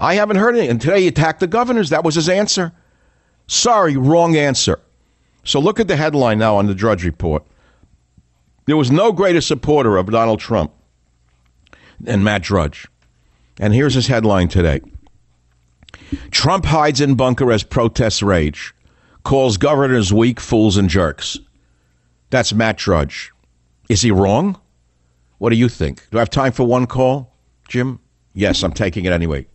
[0.00, 0.70] I haven't heard anything.
[0.70, 1.90] And today he attacked the governors.
[1.90, 2.72] That was his answer.
[3.46, 4.80] Sorry, wrong answer.
[5.44, 7.44] So look at the headline now on the Drudge Report.
[8.66, 10.72] There was no greater supporter of Donald Trump
[12.00, 12.86] than Matt Drudge.
[13.58, 14.80] And here's his headline today
[16.30, 18.74] Trump hides in bunker as protests rage
[19.22, 21.38] calls governors weak, fools, and jerks.
[22.30, 23.32] That's Matt Drudge.
[23.88, 24.60] Is he wrong?
[25.38, 26.08] What do you think?
[26.10, 27.34] Do I have time for one call,
[27.68, 28.00] Jim?
[28.34, 29.46] Yes, I'm taking it anyway.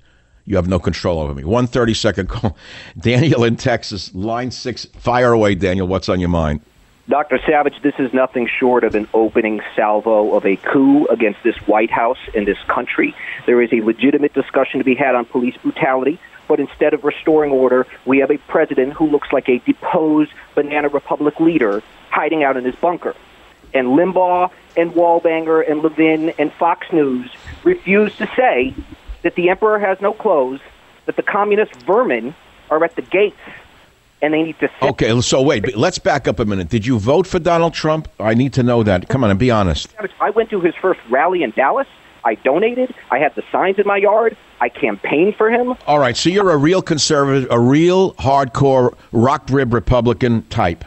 [0.46, 1.44] You have no control over me.
[1.44, 2.58] One 30 second call.
[3.00, 4.86] Daniel in Texas, line six.
[4.86, 5.88] Fire away, Daniel.
[5.88, 6.62] What's on your mind?
[7.10, 7.40] Dr.
[7.46, 11.92] Savage, this is nothing short of an opening salvo of a coup against this White
[11.92, 13.14] House and this country.
[13.46, 17.52] There is a legitimate discussion to be had on police brutality, but instead of restoring
[17.52, 22.56] order, we have a president who looks like a deposed Banana Republic leader hiding out
[22.56, 23.16] in his bunker.
[23.74, 27.30] And Limbaugh and Wallbanger and Levin and Fox News
[27.64, 28.74] refuse to say
[29.24, 30.60] that the emperor has no clothes,
[31.06, 32.36] that the communist vermin
[32.70, 33.38] are at the gates,
[34.22, 34.68] and they need to.
[34.68, 34.90] Sit.
[34.90, 36.70] Okay, so wait, let's back up a minute.
[36.70, 38.08] Did you vote for Donald Trump?
[38.20, 39.10] I need to know that.
[39.10, 39.94] Come on and be honest.
[40.20, 41.88] I went to his first rally in Dallas.
[42.24, 42.94] I donated.
[43.10, 44.38] I had the signs in my yard.
[44.60, 45.76] I campaigned for him.
[45.88, 50.86] All right, so you're a real conservative, a real hardcore rock rib Republican type.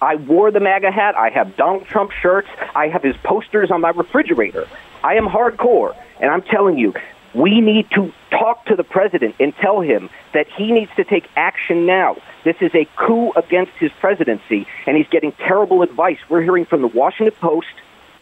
[0.00, 1.14] I wore the MAGA hat.
[1.14, 2.48] I have Donald Trump shirts.
[2.74, 4.66] I have his posters on my refrigerator.
[5.04, 5.94] I am hardcore.
[6.20, 6.92] And I'm telling you,
[7.34, 11.26] we need to talk to the president and tell him that he needs to take
[11.36, 12.16] action now.
[12.44, 16.18] This is a coup against his presidency, and he's getting terrible advice.
[16.28, 17.68] We're hearing from the Washington Post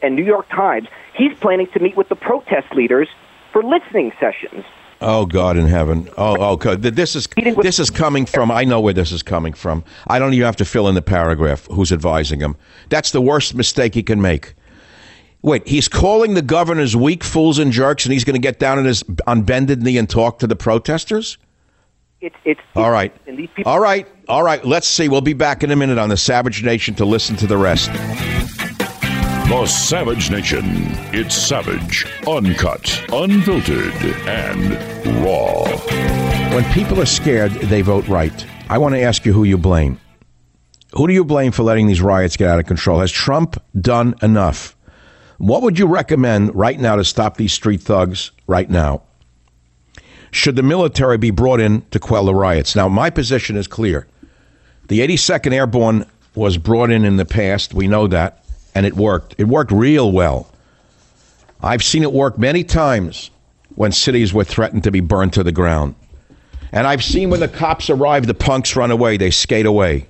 [0.02, 0.88] and New York Times.
[1.14, 3.08] He's planning to meet with the protest leaders
[3.52, 4.64] for listening sessions.
[5.02, 6.10] Oh God in heaven!
[6.18, 6.82] Oh, oh, God.
[6.82, 7.26] this is
[7.62, 8.50] this is coming from.
[8.50, 9.82] I know where this is coming from.
[10.08, 11.66] I don't even have to fill in the paragraph.
[11.70, 12.54] Who's advising him?
[12.90, 14.54] That's the worst mistake he can make.
[15.42, 18.78] Wait, he's calling the governors weak fools and jerks, and he's going to get down
[18.78, 21.38] on his on bended knee and talk to the protesters.
[22.20, 23.12] It's it's all right.
[23.24, 24.62] People- all right, all right.
[24.64, 25.08] Let's see.
[25.08, 27.90] We'll be back in a minute on the Savage Nation to listen to the rest.
[29.48, 30.62] The Savage Nation.
[31.12, 33.94] It's savage, uncut, unfiltered,
[34.28, 35.64] and raw.
[36.54, 38.46] When people are scared, they vote right.
[38.68, 39.98] I want to ask you who you blame.
[40.92, 43.00] Who do you blame for letting these riots get out of control?
[43.00, 44.76] Has Trump done enough?
[45.40, 49.00] What would you recommend right now to stop these street thugs right now?
[50.32, 52.76] Should the military be brought in to quell the riots?
[52.76, 54.06] Now, my position is clear.
[54.88, 57.72] The 82nd Airborne was brought in in the past.
[57.72, 59.34] We know that and it worked.
[59.38, 60.46] It worked real well.
[61.62, 63.30] I've seen it work many times
[63.76, 65.94] when cities were threatened to be burned to the ground.
[66.70, 70.06] And I've seen when the cops arrive, the punks run away, they skate away.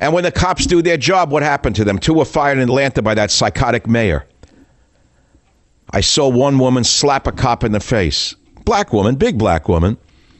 [0.00, 1.98] And when the cops do their job, what happened to them?
[1.98, 4.26] Two were fired in Atlanta by that psychotic mayor.
[5.92, 8.34] I saw one woman slap a cop in the face.
[8.64, 9.98] Black woman, big black woman,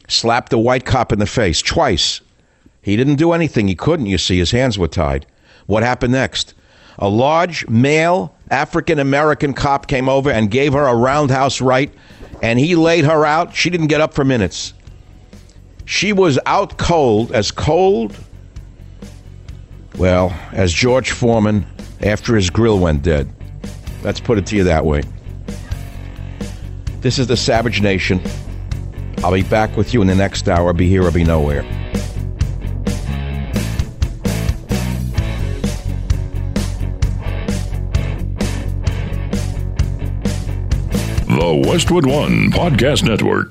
[0.09, 2.23] slapped a white cop in the face twice.
[2.81, 3.69] He didn't do anything.
[3.69, 4.39] He couldn't, you see.
[4.39, 5.27] His hands were tied.
[5.67, 6.55] What happened next?
[6.99, 11.93] A large male African American cop came over and gave her a roundhouse right,
[12.43, 13.55] and he laid her out.
[13.55, 14.73] She didn't get up for minutes.
[15.85, 18.17] She was out cold, as cold,
[19.97, 21.67] well, as George Foreman
[22.03, 23.29] after his grill went dead.
[24.03, 25.03] Let's put it to you that way.
[27.01, 28.21] This is the Savage Nation.
[29.19, 30.73] I'll be back with you in the next hour.
[30.73, 31.63] Be here or be nowhere.
[41.27, 43.51] The Westwood One Podcast Network.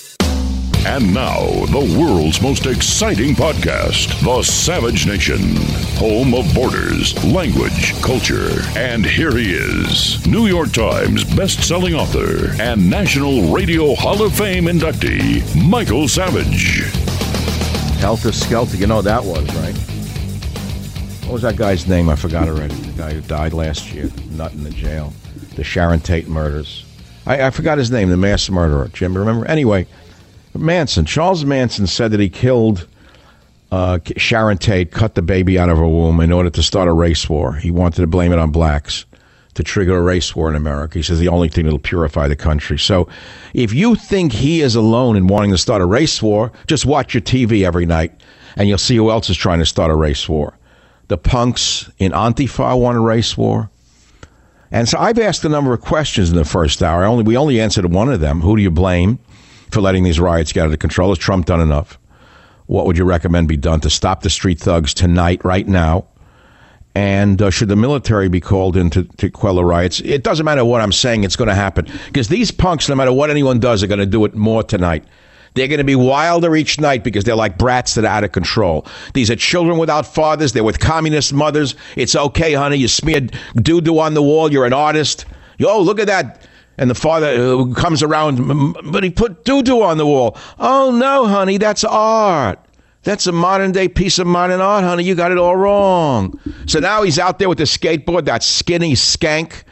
[0.83, 5.55] And now, the world's most exciting podcast, The Savage Nation,
[5.95, 8.49] home of borders, language, culture.
[8.75, 14.65] And here he is, New York Times best-selling author and National Radio Hall of Fame
[14.65, 16.81] inductee, Michael Savage.
[17.99, 19.77] Helter Skelter, you know that was, right?
[21.25, 22.09] What was that guy's name?
[22.09, 22.73] I forgot already.
[22.73, 25.13] The guy who died last year, nut in the jail.
[25.55, 26.85] The Sharon Tate murders.
[27.27, 28.89] I, I forgot his name, the mass murderer.
[28.91, 29.45] Jim, remember?
[29.45, 29.85] Anyway,
[30.55, 31.05] Manson.
[31.05, 32.87] Charles Manson said that he killed
[33.71, 36.93] uh, Sharon Tate, cut the baby out of her womb in order to start a
[36.93, 37.53] race war.
[37.53, 39.05] He wanted to blame it on blacks
[39.53, 40.99] to trigger a race war in America.
[40.99, 42.77] He says the only thing that'll purify the country.
[42.77, 43.07] So
[43.53, 47.13] if you think he is alone in wanting to start a race war, just watch
[47.13, 48.11] your TV every night
[48.55, 50.57] and you'll see who else is trying to start a race war.
[51.07, 53.69] The punks in Antifa want a race war.
[54.71, 57.03] And so I've asked a number of questions in the first hour.
[57.03, 58.39] Only we only answered one of them.
[58.39, 59.19] Who do you blame?
[59.71, 61.09] For letting these riots get out of control?
[61.09, 61.97] Has Trump done enough?
[62.67, 66.05] What would you recommend be done to stop the street thugs tonight, right now?
[66.93, 70.01] And uh, should the military be called in to, to quell the riots?
[70.01, 71.87] It doesn't matter what I'm saying, it's going to happen.
[72.07, 75.05] Because these punks, no matter what anyone does, are going to do it more tonight.
[75.53, 78.31] They're going to be wilder each night because they're like brats that are out of
[78.31, 78.85] control.
[79.13, 80.53] These are children without fathers.
[80.53, 81.75] They're with communist mothers.
[81.97, 82.77] It's okay, honey.
[82.77, 84.51] You smeared doo doo on the wall.
[84.51, 85.25] You're an artist.
[85.57, 86.47] Yo, look at that.
[86.77, 90.37] And the father uh, comes around, but he put doo doo on the wall.
[90.57, 92.59] Oh, no, honey, that's art.
[93.03, 95.03] That's a modern day piece of modern art, honey.
[95.03, 96.39] You got it all wrong.
[96.67, 99.63] So now he's out there with the skateboard, that skinny skank,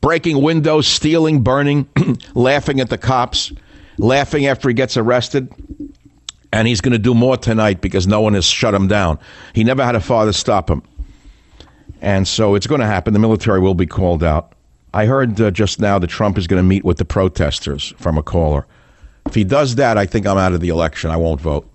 [0.00, 1.88] breaking windows, stealing, burning,
[2.34, 3.52] laughing at the cops
[3.98, 5.52] laughing after he gets arrested.
[6.52, 9.18] And he's going to do more tonight because no one has shut him down.
[9.54, 10.82] He never had a father stop him.
[12.02, 13.14] And so it's going to happen.
[13.14, 14.51] The military will be called out.
[14.94, 18.18] I heard uh, just now that Trump is going to meet with the protesters from
[18.18, 18.66] a caller.
[19.26, 21.10] If he does that, I think I'm out of the election.
[21.10, 21.68] I won't vote.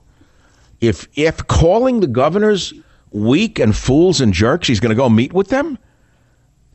[0.81, 2.73] If if calling the governors
[3.11, 5.77] weak and fools and jerks, he's going to go meet with them.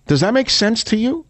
[0.07, 1.25] Does that make sense to you?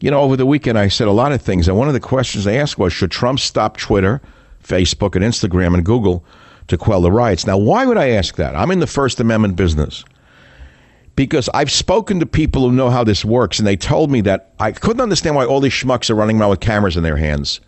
[0.00, 2.00] You know, over the weekend, I said a lot of things, and one of the
[2.00, 4.20] questions I asked was Should Trump stop Twitter,
[4.62, 6.24] Facebook, and Instagram and Google
[6.66, 7.46] to quell the riots?
[7.46, 8.56] Now, why would I ask that?
[8.56, 10.04] I'm in the First Amendment business
[11.16, 14.52] because I've spoken to people who know how this works, and they told me that
[14.60, 17.60] I couldn't understand why all these schmucks are running around with cameras in their hands.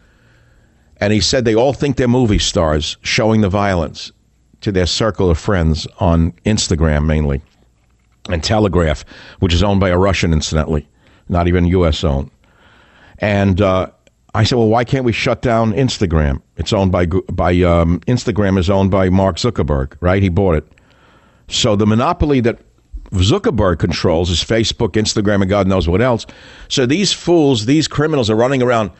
[1.00, 4.12] And he said they all think they're movie stars showing the violence
[4.60, 7.40] to their circle of friends on Instagram mainly,
[8.28, 8.96] and Telegram,
[9.40, 10.86] which is owned by a Russian, incidentally
[11.28, 12.04] not even U.S.
[12.04, 12.30] owned.
[13.18, 13.90] And uh,
[14.34, 16.40] I said, well, why can't we shut down Instagram?
[16.56, 20.22] It's owned by by um, Instagram is owned by Mark Zuckerberg, right?
[20.22, 20.66] He bought it.
[21.48, 22.58] So the monopoly that
[23.12, 26.26] Zuckerberg controls is Facebook, Instagram, and God knows what else.
[26.68, 28.90] So these fools, these criminals, are running around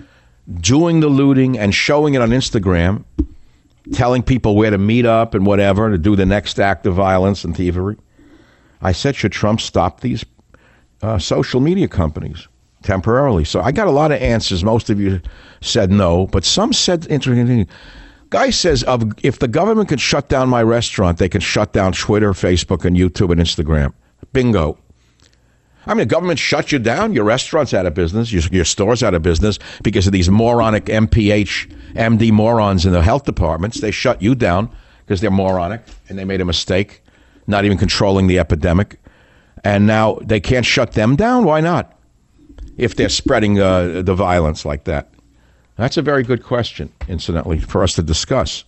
[0.60, 3.04] doing the looting and showing it on Instagram,
[3.92, 7.44] telling people where to meet up and whatever to do the next act of violence
[7.44, 7.96] and thievery.
[8.80, 10.24] I said, should Trump stop these
[11.02, 12.48] uh, social media companies
[12.82, 13.44] temporarily.
[13.44, 14.64] So I got a lot of answers.
[14.64, 15.20] Most of you
[15.60, 17.66] said no, but some said interesting
[18.30, 18.84] Guy says
[19.22, 22.96] if the government could shut down my restaurant, they can shut down Twitter, Facebook, and
[22.96, 23.92] YouTube and Instagram.
[24.32, 24.78] Bingo.
[25.86, 29.02] I mean, the government shut you down, your restaurant's out of business, your, your store's
[29.02, 33.80] out of business because of these moronic MPH, MD morons in the health departments.
[33.80, 34.68] They shut you down
[35.06, 37.02] because they're moronic and they made a mistake,
[37.46, 38.98] not even controlling the epidemic
[39.64, 41.44] and now they can't shut them down.
[41.44, 41.92] Why not?
[42.76, 45.10] If they're spreading uh, the violence like that,
[45.78, 46.92] that's a very good question.
[47.08, 48.64] Incidentally, for us to discuss.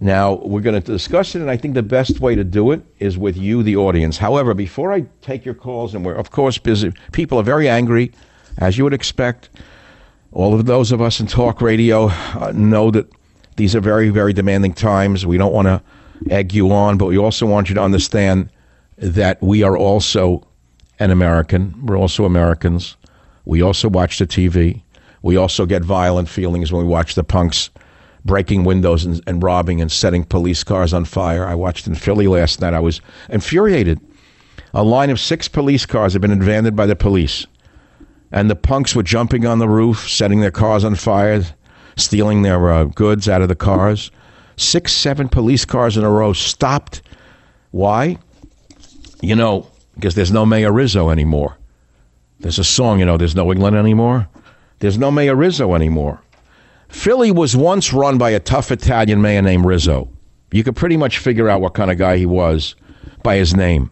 [0.00, 2.82] Now we're going to discuss it, and I think the best way to do it
[2.98, 4.18] is with you, the audience.
[4.18, 8.10] However, before I take your calls, and we're of course busy, people are very angry,
[8.58, 9.50] as you would expect.
[10.32, 13.08] All of those of us in talk radio uh, know that
[13.54, 15.24] these are very, very demanding times.
[15.24, 15.80] We don't want to
[16.28, 18.50] egg you on, but we also want you to understand
[18.96, 20.44] that we are also
[20.98, 21.86] an American.
[21.86, 22.96] We're also Americans.
[23.44, 24.82] We also watch the TV.
[25.24, 27.70] We also get violent feelings when we watch the punks
[28.26, 31.46] breaking windows and, and, robbing and setting police cars on fire.
[31.46, 32.74] I watched in Philly last night.
[32.74, 33.00] I was
[33.30, 34.00] infuriated.
[34.74, 37.46] A line of six police cars had been invaded by the police.
[38.32, 41.42] And the punks were jumping on the roof, setting their cars on fire,
[41.96, 44.10] stealing their uh, goods out of the cars.
[44.56, 47.00] Six, seven police cars in a row stopped.
[47.70, 48.18] Why?
[49.22, 51.56] You know, because there's no Mayor Rizzo anymore.
[52.40, 54.28] There's a song, you know, there's no England anymore.
[54.78, 56.20] There's no Mayor Rizzo anymore.
[56.88, 60.08] Philly was once run by a tough Italian mayor named Rizzo.
[60.52, 62.76] You could pretty much figure out what kind of guy he was
[63.22, 63.90] by his name.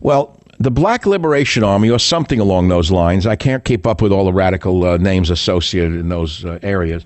[0.00, 4.12] Well, the Black Liberation Army, or something along those lines, I can't keep up with
[4.12, 7.04] all the radical uh, names associated in those uh, areas.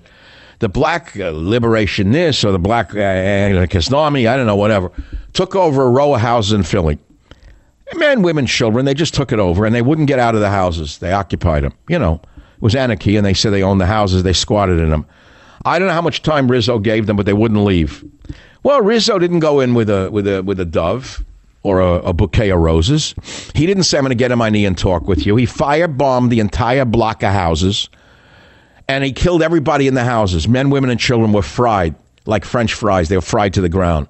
[0.59, 4.91] The Black uh, Liberation this or the Black uh, Army, I don't know, whatever,
[5.33, 6.99] took over a row of houses in Philly
[7.93, 10.49] men, women, children, they just took it over and they wouldn't get out of the
[10.49, 10.97] houses.
[10.97, 11.73] They occupied them.
[11.87, 12.21] You know,
[12.59, 14.23] was anarchy and they said they owned the houses.
[14.23, 15.05] They squatted in them.
[15.65, 18.03] I don't know how much time Rizzo gave them, but they wouldn't leave.
[18.63, 21.23] Well, Rizzo didn't go in with a with a with a dove
[21.63, 23.15] or a, a bouquet of roses.
[23.53, 25.45] He didn't say, "I'm going to get on my knee and talk with you." He
[25.45, 27.89] firebombed the entire block of houses,
[28.87, 30.47] and he killed everybody in the houses.
[30.47, 31.95] Men, women, and children were fried
[32.25, 33.09] like French fries.
[33.09, 34.07] They were fried to the ground.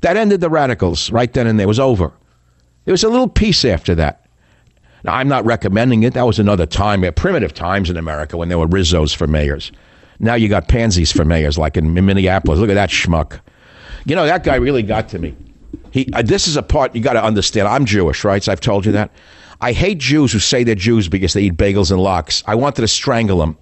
[0.00, 1.64] That ended the radicals right then and there.
[1.64, 2.12] It was over.
[2.84, 4.27] There was a little peace after that.
[5.04, 6.14] Now, I'm not recommending it.
[6.14, 9.70] That was another time, primitive times in America when there were Rizzos for mayors.
[10.20, 12.58] Now you got pansies for mayors, like in Minneapolis.
[12.58, 13.40] Look at that schmuck.
[14.04, 15.36] You know, that guy really got to me.
[15.90, 17.68] He, uh, this is a part you got to understand.
[17.68, 18.42] I'm Jewish, right?
[18.42, 19.10] So I've told you that.
[19.60, 22.42] I hate Jews who say they're Jews because they eat bagels and lox.
[22.46, 23.56] I wanted to strangle them.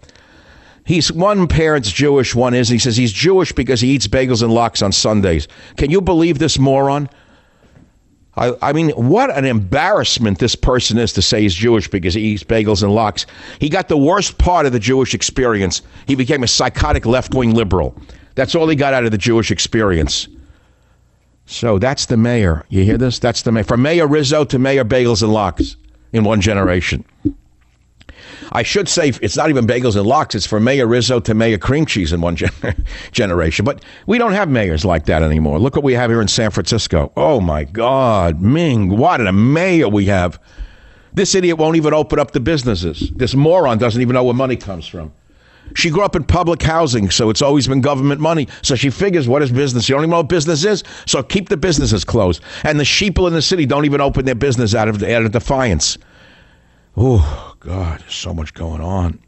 [0.85, 2.69] He's one parent's Jewish, one is.
[2.69, 5.49] He says he's Jewish because he eats bagels and lox on Sundays.
[5.77, 7.09] Can you believe this moron?
[8.37, 12.21] I, I, mean, what an embarrassment this person is to say he's Jewish because he
[12.21, 13.25] eats bagels and lox.
[13.61, 15.83] He got the worst part of the Jewish experience.
[16.07, 17.97] He became a psychotic left wing liberal.
[18.35, 20.29] That's all he got out of the Jewish experience.
[21.47, 22.67] So that's the mayor.
[22.69, 23.19] You hear this?
[23.19, 23.65] That's the mayor.
[23.65, 25.77] From Mayor Rizzo to Mayor Bagels and Lox
[26.13, 27.05] in one generation.
[28.53, 30.35] I should say it's not even bagels and lox.
[30.35, 32.51] It's from Mayor Rizzo to Mayor Cream Cheese in one gen-
[33.13, 33.65] generation.
[33.65, 35.59] But we don't have mayors like that anymore.
[35.59, 37.13] Look what we have here in San Francisco.
[37.17, 40.41] Oh my God, Ming, what a mayor we have.
[41.13, 43.11] This idiot won't even open up the businesses.
[43.15, 45.13] This moron doesn't even know where money comes from.
[45.75, 48.49] She grew up in public housing, so it's always been government money.
[48.63, 49.89] So she figures, what is business?
[49.89, 52.43] You don't even know what business is, so keep the businesses closed.
[52.63, 55.33] And the sheeple in the city don't even open their business out of, out of
[55.33, 55.99] defiance.
[56.97, 59.19] Oh, God, there's so much going on.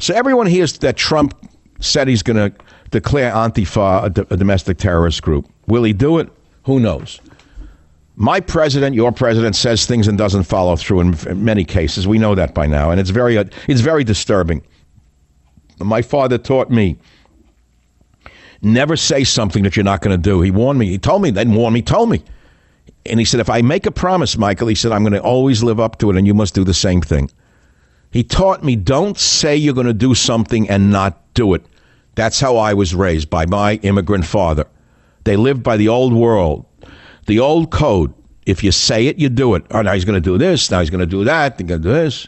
[0.00, 1.34] So everyone hears that Trump
[1.80, 2.52] said he's going to
[2.90, 5.48] declare Antifa a, d- a domestic terrorist group.
[5.66, 6.28] Will he do it?
[6.64, 7.22] Who knows?
[8.16, 12.06] My president, your president, says things and doesn't follow through in, in many cases.
[12.06, 14.62] We know that by now, and it's very, uh, it's very disturbing.
[15.78, 16.98] My father taught me
[18.60, 20.42] never say something that you're not going to do.
[20.42, 20.88] He warned me.
[20.88, 22.22] He told me, then warned me, told me.
[23.06, 25.62] And he said, if I make a promise, Michael, he said, I'm going to always
[25.62, 27.30] live up to it, and you must do the same thing.
[28.10, 31.64] He taught me, don't say you're going to do something and not do it.
[32.14, 34.66] That's how I was raised by my immigrant father.
[35.24, 36.64] They lived by the old world,
[37.26, 38.14] the old code.
[38.46, 39.64] If you say it, you do it.
[39.70, 40.70] Oh, now he's going to do this.
[40.70, 41.58] Now he's going to do that.
[41.58, 42.26] He's going to do this.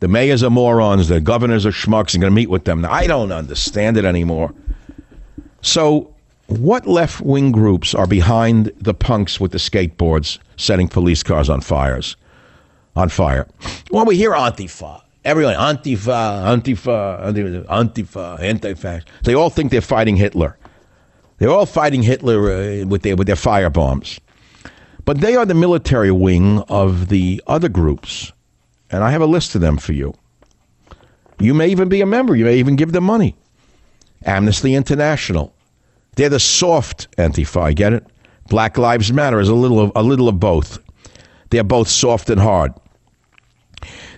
[0.00, 1.06] The mayors are morons.
[1.06, 2.14] The governors are schmucks.
[2.14, 2.80] I'm going to meet with them.
[2.80, 4.52] Now, I don't understand it anymore.
[5.60, 6.12] So,
[6.48, 11.60] what left wing groups are behind the punks with the skateboards setting police cars on
[11.60, 12.16] fires?
[12.96, 13.46] On fire.
[13.92, 15.02] Well, we hear Antifa.
[15.24, 19.08] Everyone, Antifa, Antifa, Antifa, Antifa, anti-fascist.
[19.22, 20.58] They all think they're fighting Hitler.
[21.38, 24.18] They're all fighting Hitler uh, with their with their fire bombs.
[25.04, 28.32] But they are the military wing of the other groups,
[28.90, 30.14] and I have a list of them for you.
[31.38, 32.36] You may even be a member.
[32.36, 33.36] You may even give them money.
[34.24, 35.54] Amnesty International.
[36.16, 37.62] They're the soft Antifa.
[37.62, 38.06] I get it?
[38.48, 40.78] Black Lives Matter is a little of, a little of both.
[41.50, 42.72] They're both soft and hard.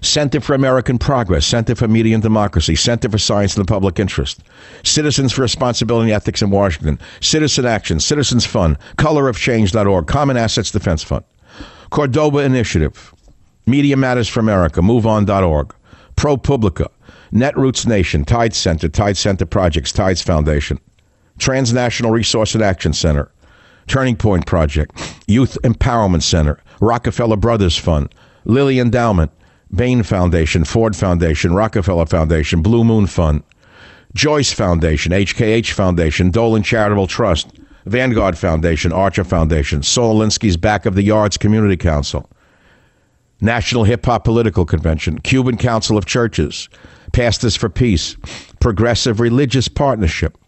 [0.04, 3.98] Center for American Progress, Center for Media and Democracy, Center for Science and the Public
[3.98, 4.42] Interest,
[4.82, 11.02] Citizens for Responsibility and Ethics in Washington, Citizen Action, Citizens Fund, colorofchange.org, Common Assets Defense
[11.02, 11.24] Fund,
[11.90, 13.14] Cordoba Initiative,
[13.66, 15.74] Media Matters for America, MoveOn.org,
[16.16, 16.88] ProPublica,
[17.32, 20.78] Netroots Nation, Tide Center, Tide Center Projects, Tides Foundation,
[21.38, 23.30] Transnational Resource and Action Center,
[23.86, 24.92] Turning Point Project,
[25.26, 29.30] Youth Empowerment Center, Rockefeller Brothers Fund, Lilly Endowment,
[29.74, 33.42] Bain Foundation, Ford Foundation, Rockefeller Foundation, Blue Moon Fund,
[34.14, 37.48] Joyce Foundation, HKH Foundation, Dolan Charitable Trust,
[37.86, 40.26] Vanguard Foundation, Archer Foundation, Saul
[40.60, 42.28] Back of the Yards Community Council,
[43.40, 46.68] National Hip Hop Political Convention, Cuban Council of Churches,
[47.12, 48.16] Pastors for Peace,
[48.60, 50.38] Progressive Religious Partnership,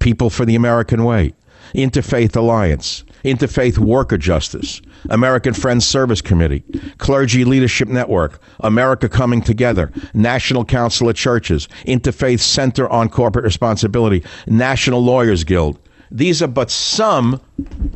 [0.00, 1.34] People for the American Way,
[1.74, 6.62] Interfaith Alliance, Interfaith Worker Justice, American Friends Service Committee,
[6.98, 14.24] Clergy Leadership Network, America Coming Together, National Council of Churches, Interfaith Center on Corporate Responsibility,
[14.46, 15.78] National Lawyers Guild.
[16.10, 17.40] These are but some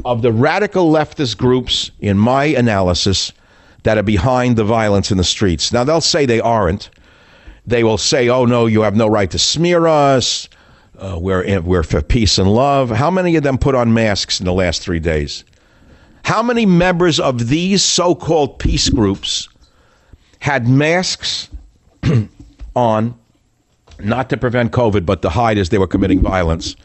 [0.04, 3.32] of the radical leftist groups, in my analysis,
[3.82, 5.72] that are behind the violence in the streets.
[5.72, 6.90] Now, they'll say they aren't.
[7.66, 10.48] They will say, oh, no, you have no right to smear us.
[10.98, 12.90] Uh, we're, we're for peace and love.
[12.90, 15.44] How many of them put on masks in the last three days?
[16.24, 19.48] How many members of these so called peace groups
[20.38, 21.48] had masks
[22.76, 23.18] on,
[23.98, 26.76] not to prevent COVID, but to hide as they were committing violence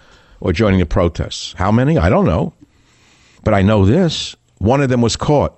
[0.41, 1.53] or joining the protests?
[1.53, 1.97] How many?
[1.97, 2.53] I don't know.
[3.43, 5.55] But I know this one of them was caught.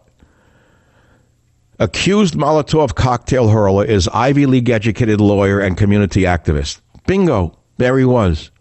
[1.80, 6.80] Accused Molotov cocktail hurler is Ivy League educated lawyer and community activist.
[7.08, 7.58] Bingo.
[7.82, 8.52] There he was.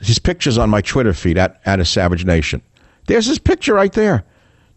[0.00, 2.62] His picture's on my Twitter feed at, at a Savage Nation.
[3.08, 4.22] There's his picture right there.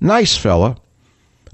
[0.01, 0.77] Nice fella.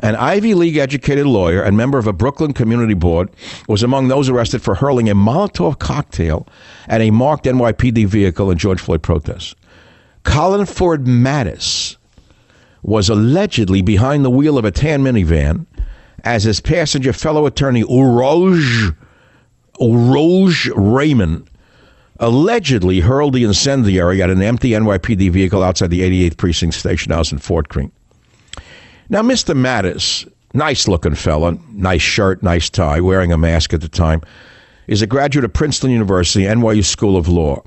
[0.02, 3.30] An Ivy League educated lawyer and member of a Brooklyn community board
[3.68, 6.48] was among those arrested for hurling a Molotov cocktail
[6.88, 9.54] at a marked NYPD vehicle in George Floyd protests.
[10.24, 11.98] Colinford Mattis
[12.82, 15.66] was allegedly behind the wheel of a tan minivan
[16.24, 18.96] as his passenger fellow attorney Urooj,
[19.82, 21.49] Urooj Raymond
[22.20, 27.32] allegedly hurled the incendiary at an empty NYPD vehicle outside the 88th Precinct Station House
[27.32, 27.92] in Fort Greene.
[29.10, 29.56] Now, Mr.
[29.56, 34.22] Mattis, nice looking fella, nice shirt, nice tie, wearing a mask at the time,
[34.88, 37.64] is a graduate of Princeton University, NYU School of Law,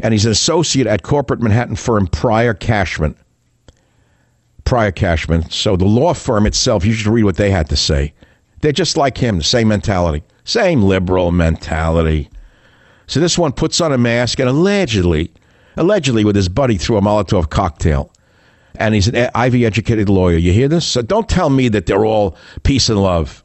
[0.00, 3.14] and he's an associate at corporate Manhattan firm Pryor Cashman.
[4.64, 5.50] Pryor Cashman.
[5.50, 8.12] So the law firm itself, you should read what they had to say.
[8.60, 12.30] They're just like him, the same mentality, same liberal mentality.
[13.10, 15.32] So this one puts on a mask and allegedly,
[15.76, 18.12] allegedly with his buddy threw a Molotov cocktail.
[18.76, 20.36] And he's an Ivy educated lawyer.
[20.36, 20.86] You hear this?
[20.86, 23.42] So don't tell me that they're all peace and love.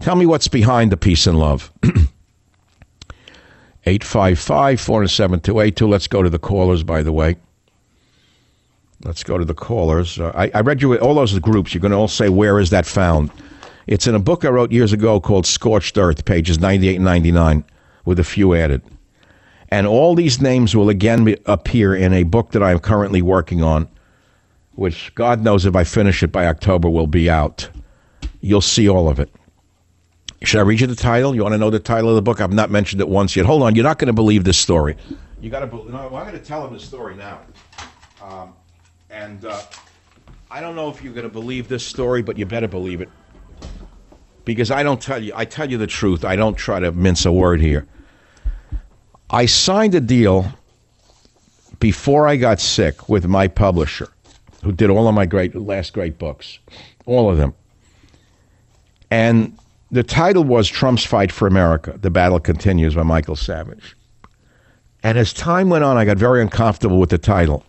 [0.00, 1.72] Tell me what's behind the peace and love.
[3.86, 5.88] 855 407 282.
[5.88, 7.36] Let's go to the callers, by the way.
[9.04, 10.20] Let's go to the callers.
[10.20, 11.72] Uh, I, I read you all those groups.
[11.72, 13.30] You're going to all say, Where is that found?
[13.86, 17.64] It's in a book I wrote years ago called Scorched Earth, pages 98 and 99,
[18.04, 18.82] with a few added.
[19.68, 23.62] And all these names will again be, appear in a book that I'm currently working
[23.62, 23.88] on,
[24.72, 27.68] which God knows if I finish it by October will be out.
[28.40, 29.30] You'll see all of it.
[30.42, 31.34] Should I read you the title?
[31.34, 32.40] You want to know the title of the book?
[32.40, 33.46] I've not mentioned it once yet.
[33.46, 34.96] Hold on, you're not going to believe this story.
[35.40, 35.90] You got to.
[35.90, 37.40] No, I'm going to tell him the story now.
[38.20, 38.52] Um,
[39.08, 39.60] and uh,
[40.50, 43.08] I don't know if you're going to believe this story, but you better believe it
[44.44, 45.32] because I don't tell you.
[45.34, 46.24] I tell you the truth.
[46.24, 47.86] I don't try to mince a word here.
[49.30, 50.52] I signed a deal
[51.78, 54.08] before I got sick with my publisher,
[54.62, 56.58] who did all of my great last great books,
[57.06, 57.54] all of them,
[59.10, 59.56] and
[59.90, 63.94] the title was Trump's Fight for America The Battle Continues by Michael Savage.
[65.02, 67.62] And as time went on, I got very uncomfortable with the title.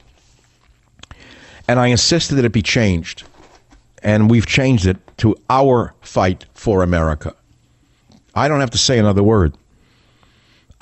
[1.68, 3.24] And I insisted that it be changed.
[4.04, 7.36] And we've changed it to Our Fight for America.
[8.36, 9.56] I don't have to say another word.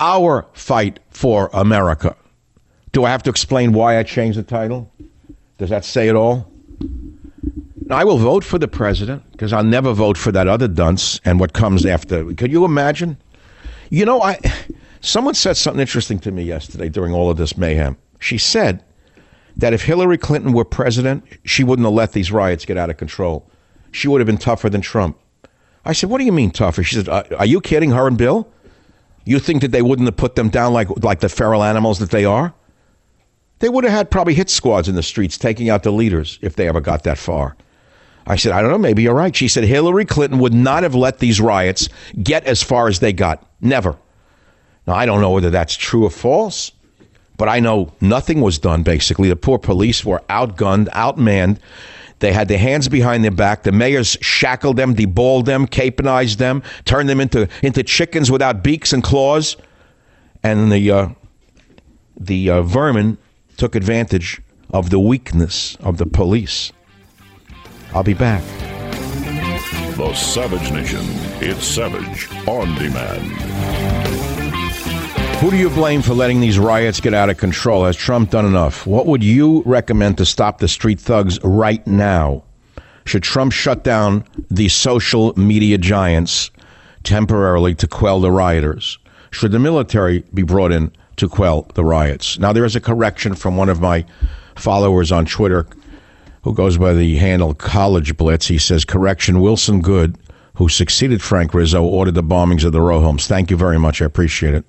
[0.00, 2.16] Our Fight for America.
[2.90, 4.90] Do I have to explain why I changed the title?
[5.58, 6.50] Does that say it all?
[7.90, 11.38] I will vote for the president because I'll never vote for that other dunce and
[11.38, 12.32] what comes after.
[12.34, 13.16] Could you imagine?
[13.90, 14.38] You know, I
[15.00, 17.96] someone said something interesting to me yesterday during all of this mayhem.
[18.18, 18.82] She said
[19.56, 22.96] that if Hillary Clinton were president, she wouldn't have let these riots get out of
[22.96, 23.48] control.
[23.90, 25.18] She would have been tougher than Trump.
[25.84, 28.16] I said, "What do you mean tougher?" She said, uh, "Are you kidding her and
[28.16, 28.48] Bill?
[29.24, 32.10] You think that they wouldn't have put them down like like the feral animals that
[32.10, 32.54] they are?
[33.58, 36.56] They would have had probably hit squads in the streets taking out the leaders if
[36.56, 37.56] they ever got that far."
[38.26, 39.34] I said, I don't know, maybe you're right.
[39.34, 41.88] She said Hillary Clinton would not have let these riots
[42.22, 43.44] get as far as they got.
[43.60, 43.96] Never.
[44.86, 46.72] Now, I don't know whether that's true or false,
[47.42, 49.28] but I know nothing was done, basically.
[49.28, 51.58] The poor police were outgunned, outmanned.
[52.20, 53.64] They had their hands behind their back.
[53.64, 58.92] The mayors shackled them, deballed them, caponized them, turned them into, into chickens without beaks
[58.92, 59.56] and claws.
[60.44, 61.08] And the, uh,
[62.16, 63.18] the uh, vermin
[63.56, 64.40] took advantage
[64.70, 66.70] of the weakness of the police.
[67.92, 68.44] I'll be back.
[69.96, 71.02] The Savage Nation.
[71.40, 74.31] It's Savage on demand.
[75.42, 77.84] Who do you blame for letting these riots get out of control?
[77.84, 78.86] Has Trump done enough?
[78.86, 82.44] What would you recommend to stop the street thugs right now?
[83.06, 84.22] Should Trump shut down
[84.52, 86.52] the social media giants
[87.02, 89.00] temporarily to quell the rioters?
[89.32, 92.38] Should the military be brought in to quell the riots?
[92.38, 94.04] Now, there is a correction from one of my
[94.54, 95.66] followers on Twitter
[96.44, 98.46] who goes by the handle College Blitz.
[98.46, 100.16] He says, Correction, Wilson Goode,
[100.54, 103.26] who succeeded Frank Rizzo, ordered the bombings of the row homes.
[103.26, 104.00] Thank you very much.
[104.00, 104.64] I appreciate it.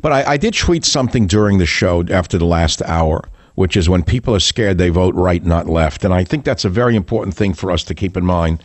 [0.00, 3.88] But I, I did tweet something during the show after the last hour, which is
[3.88, 6.04] when people are scared, they vote right, not left.
[6.04, 8.62] And I think that's a very important thing for us to keep in mind.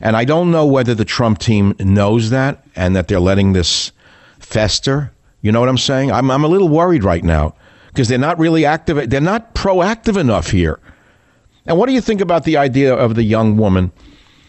[0.00, 3.92] And I don't know whether the Trump team knows that and that they're letting this
[4.40, 5.12] fester.
[5.42, 6.10] You know what I'm saying?
[6.10, 7.54] I'm, I'm a little worried right now
[7.88, 9.08] because they're not really active.
[9.08, 10.80] They're not proactive enough here.
[11.66, 13.92] And what do you think about the idea of the young woman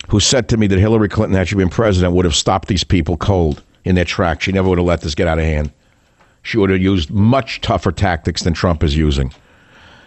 [0.10, 2.84] who said to me that Hillary Clinton, had she been president, would have stopped these
[2.84, 4.46] people cold in their tracks?
[4.46, 5.72] She never would have let this get out of hand.
[6.44, 9.34] She would have used much tougher tactics than Trump is using.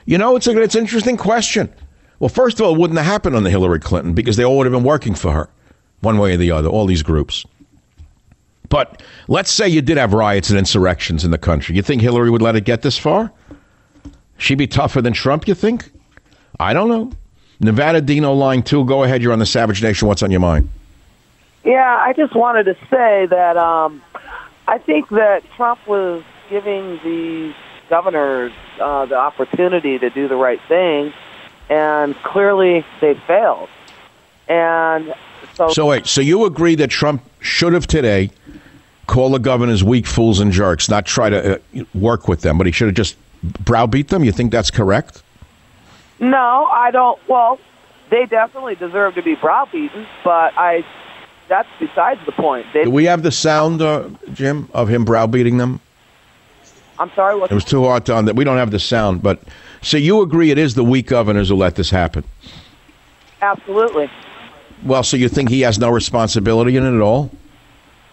[0.05, 1.73] You know, it's, a, it's an interesting question.
[2.21, 4.67] Well, first of all, it wouldn't have happened under Hillary Clinton because they all would
[4.67, 5.49] have been working for her,
[6.01, 7.45] one way or the other, all these groups.
[8.69, 11.77] But let's say you did have riots and insurrections in the country.
[11.77, 13.33] You think Hillary would let it get this far?
[14.39, 15.91] She'd be tougher than Trump, you think?
[16.61, 17.13] I don't know.
[17.61, 18.85] Nevada Dino line two.
[18.85, 19.23] Go ahead.
[19.23, 20.09] You're on the Savage Nation.
[20.09, 20.69] What's on your mind?
[21.65, 24.03] Yeah, I just wanted to say that um,
[24.69, 27.55] I think that Trump was giving the
[27.89, 31.13] governors uh, the opportunity to do the right thing,
[31.69, 33.69] and clearly they failed.
[34.49, 35.15] And
[35.55, 36.07] so, so wait.
[36.07, 38.31] So you agree that Trump should have today
[39.07, 42.67] called the governors weak fools and jerks, not try to uh, work with them, but
[42.67, 43.17] he should have just
[43.65, 44.25] browbeat them.
[44.25, 45.23] You think that's correct?
[46.19, 47.19] No, I don't.
[47.29, 47.59] Well,
[48.11, 50.85] they definitely deserve to be browbeaten, but I.
[51.49, 52.67] That's besides the point.
[52.73, 55.81] They, Do we have the sound, uh, Jim, of him browbeating them?
[56.99, 57.39] I'm sorry.
[57.39, 57.51] What?
[57.51, 58.37] It was too hard to on that.
[58.37, 59.43] We don't have the sound, but
[59.83, 62.25] so you agree it is the weak governors who let this happen?
[63.43, 64.11] Absolutely.
[64.85, 67.31] Well, so you think he has no responsibility in it at all?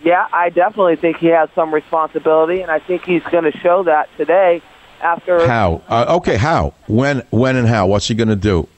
[0.04, 3.84] Yeah, I definitely think he has some responsibility, and I think he's going to show
[3.84, 4.62] that today.
[5.02, 5.82] After How?
[5.90, 6.74] Uh, okay, how?
[6.88, 7.24] When?
[7.30, 7.88] When and how?
[7.88, 8.70] What's he going to do?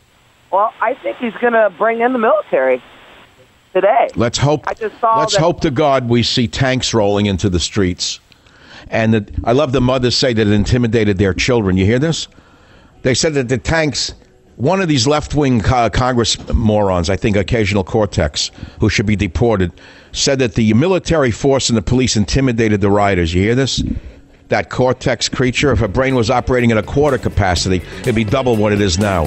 [0.51, 2.81] well, I think he's going to bring in the military
[3.75, 4.07] today.
[4.15, 4.63] Let's hope.
[4.67, 8.19] I just saw let's that- hope to God we see tanks rolling into the streets.
[8.89, 11.75] And that I love the mothers say that it intimidated their children.
[11.75, 12.27] You hear this?
[13.03, 14.13] They said that the tanks.
[14.57, 19.73] One of these left-wing co- Congress morons, I think, occasional cortex, who should be deported,
[20.13, 23.33] said that the military force and the police intimidated the rioters.
[23.33, 23.83] You hear this?
[24.47, 28.55] That cortex creature, if her brain was operating at a quarter capacity, it'd be double
[28.55, 29.25] what it is now.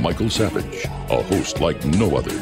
[0.00, 2.38] Michael Savage, a host like no other.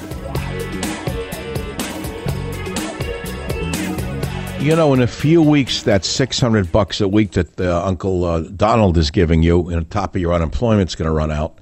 [4.65, 8.25] You know, in a few weeks, that six hundred bucks a week that uh, Uncle
[8.25, 11.59] uh, Donald is giving you, on top of your unemployment, is going to run out.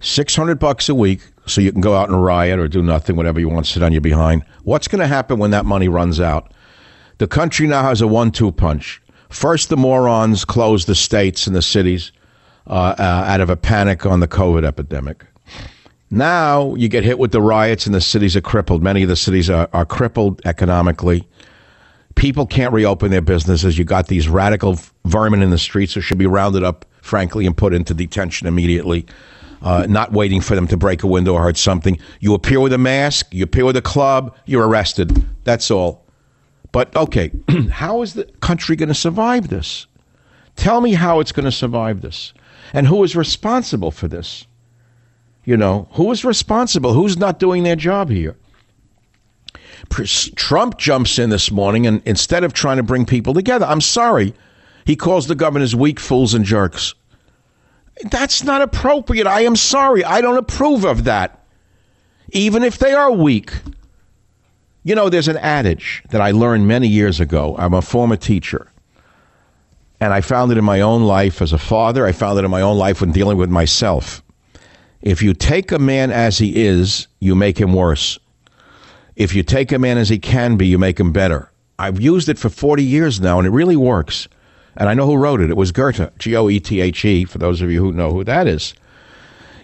[0.00, 3.16] Six hundred bucks a week, so you can go out and riot or do nothing,
[3.16, 4.46] whatever you want, sit on your behind.
[4.64, 6.54] What's going to happen when that money runs out?
[7.18, 9.02] The country now has a one-two punch.
[9.28, 12.12] First, the morons closed the states and the cities
[12.66, 15.26] uh, uh, out of a panic on the COVID epidemic.
[16.10, 18.82] Now you get hit with the riots, and the cities are crippled.
[18.82, 21.28] Many of the cities are, are crippled economically
[22.14, 23.78] people can't reopen their businesses.
[23.78, 27.56] You got these radical vermin in the streets who should be rounded up, frankly, and
[27.56, 29.06] put into detention immediately.
[29.62, 31.96] Uh, not waiting for them to break a window or hurt something.
[32.18, 35.24] You appear with a mask, you appear with a club, you're arrested.
[35.44, 36.04] That's all.
[36.72, 37.30] But okay,
[37.70, 39.86] how is the country going to survive this?
[40.56, 42.32] Tell me how it's going to survive this.
[42.72, 44.46] And who is responsible for this?
[45.44, 46.92] You know, who is responsible?
[46.94, 48.36] Who's not doing their job here?
[49.90, 54.34] Trump jumps in this morning and instead of trying to bring people together, I'm sorry,
[54.84, 56.94] he calls the governors weak fools and jerks.
[58.10, 59.26] That's not appropriate.
[59.26, 60.04] I am sorry.
[60.04, 61.44] I don't approve of that.
[62.30, 63.52] Even if they are weak.
[64.84, 67.54] You know, there's an adage that I learned many years ago.
[67.58, 68.68] I'm a former teacher.
[70.00, 72.04] And I found it in my own life as a father.
[72.06, 74.22] I found it in my own life when dealing with myself.
[75.00, 78.18] If you take a man as he is, you make him worse.
[79.16, 81.50] If you take a man as he can be, you make him better.
[81.78, 84.28] I've used it for 40 years now, and it really works.
[84.76, 85.50] And I know who wrote it.
[85.50, 88.10] It was Goethe, G O E T H E, for those of you who know
[88.10, 88.74] who that is.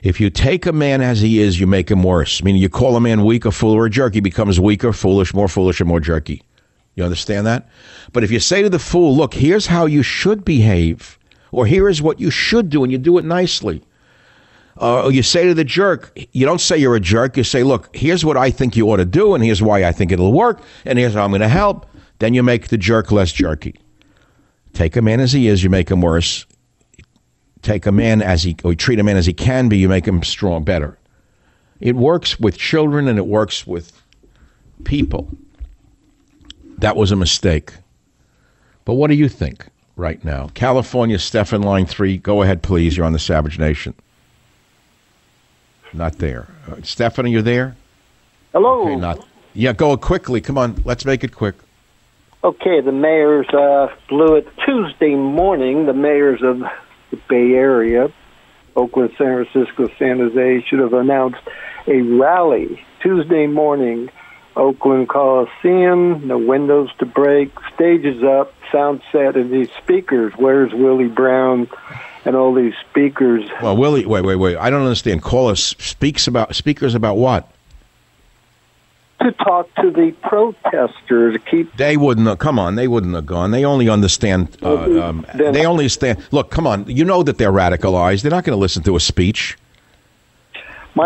[0.02, 2.42] If you take a man as he is, you make him worse.
[2.42, 5.32] Meaning you call a man weak, a fool, or a jerk, he becomes weaker, foolish,
[5.32, 6.42] more foolish, and more jerky.
[6.94, 7.68] You understand that?
[8.12, 11.18] But if you say to the fool, look, here's how you should behave,
[11.52, 13.82] or here is what you should do, and you do it nicely,
[14.80, 17.36] uh, you say to the jerk, you don't say you're a jerk.
[17.36, 19.92] You say, look, here's what I think you ought to do, and here's why I
[19.92, 21.86] think it'll work, and here's how I'm going to help.
[22.18, 23.76] Then you make the jerk less jerky.
[24.72, 26.46] Take a man as he is, you make him worse.
[27.62, 30.06] Take a man as he, or treat a man as he can be, you make
[30.06, 30.98] him strong, better.
[31.80, 34.02] It works with children and it works with
[34.84, 35.30] people.
[36.78, 37.72] That was a mistake.
[38.84, 39.66] But what do you think
[39.96, 40.48] right now?
[40.54, 42.18] California, Stefan, line three.
[42.18, 42.96] Go ahead, please.
[42.96, 43.94] You're on the Savage Nation.
[45.92, 46.48] Not there.
[46.66, 47.76] Uh, Stefan, are you there?
[48.52, 48.82] Hello.
[48.82, 49.26] Okay, not.
[49.54, 50.40] Yeah, go quickly.
[50.40, 51.56] Come on, let's make it quick.
[52.44, 55.86] Okay, the mayors uh, blew it Tuesday morning.
[55.86, 56.60] The mayors of
[57.10, 58.12] the Bay Area,
[58.76, 61.40] Oakland, San Francisco, San Jose, should have announced
[61.86, 64.10] a rally Tuesday morning.
[64.54, 70.32] Oakland Coliseum, no windows to break, stages up, sound set, and these speakers.
[70.36, 71.68] Where's Willie Brown?
[72.28, 73.48] And all these speakers.
[73.62, 74.58] Well, Willie, wait, wait, wait.
[74.58, 75.22] I don't understand.
[75.22, 77.50] Call us speaks about speakers about what?
[79.22, 82.26] To talk to the protesters, keep They wouldn't.
[82.26, 83.50] Have, come on, they wouldn't have gone.
[83.50, 84.58] They only understand.
[84.62, 86.22] Uh, um, they only stand.
[86.30, 86.84] Look, come on.
[86.86, 88.20] You know that they're radicalized.
[88.20, 89.56] They're not going to listen to a speech.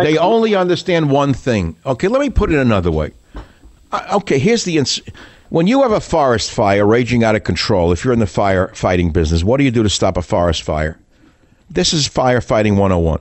[0.02, 1.76] They only understand one thing.
[1.86, 3.12] Okay, let me put it another way.
[3.92, 4.76] Uh, okay, here's the.
[4.78, 5.00] Ins-
[5.50, 8.74] when you have a forest fire raging out of control, if you're in the fire
[8.74, 10.98] fighting business, what do you do to stop a forest fire?
[11.72, 13.18] This is firefighting 101.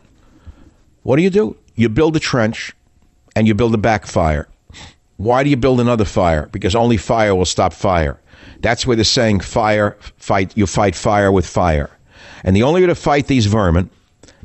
[1.03, 1.55] What do you do?
[1.75, 2.73] You build a trench
[3.33, 4.49] and you build a backfire.
[5.15, 6.47] Why do you build another fire?
[6.51, 8.19] Because only fire will stop fire.
[8.59, 11.89] That's where the saying fire fight you fight fire with fire.
[12.43, 13.89] And the only way to fight these vermin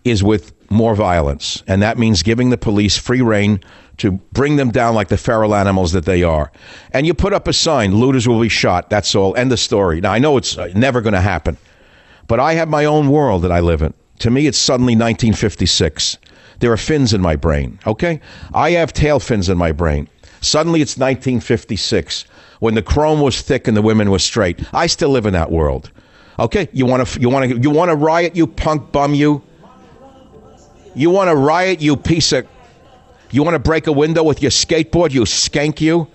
[0.04, 1.64] is with more violence.
[1.66, 3.60] And that means giving the police free reign
[3.96, 6.52] to bring them down like the feral animals that they are.
[6.92, 8.88] And you put up a sign, looters will be shot.
[8.88, 9.34] That's all.
[9.34, 10.00] End of story.
[10.00, 11.56] Now, I know it's uh, never going to happen,
[12.28, 13.94] but I have my own world that I live in.
[14.20, 16.18] To me, it's suddenly 1956.
[16.60, 18.20] There are fins in my brain, okay?
[18.54, 20.08] I have tail fins in my brain.
[20.40, 22.24] Suddenly it's 1956
[22.60, 24.60] when the chrome was thick and the women were straight.
[24.72, 25.90] I still live in that world.
[26.38, 29.42] Okay, you want to you want to you want to riot you punk bum you?
[30.94, 32.46] You want to riot you piece of
[33.30, 36.08] You want to break a window with your skateboard, you skank you?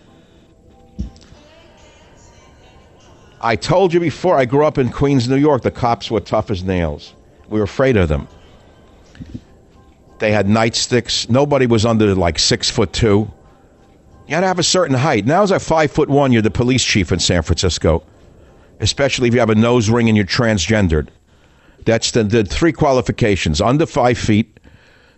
[3.43, 5.63] I told you before, I grew up in Queens, New York.
[5.63, 7.15] The cops were tough as nails.
[7.49, 8.27] We were afraid of them.
[10.19, 11.27] They had nightsticks.
[11.29, 13.31] Nobody was under like six foot two.
[14.27, 15.25] You had to have a certain height.
[15.25, 18.03] Now, as a five foot one, you're the police chief in San Francisco,
[18.79, 21.07] especially if you have a nose ring and you're transgendered.
[21.85, 24.59] That's the, the three qualifications under five feet,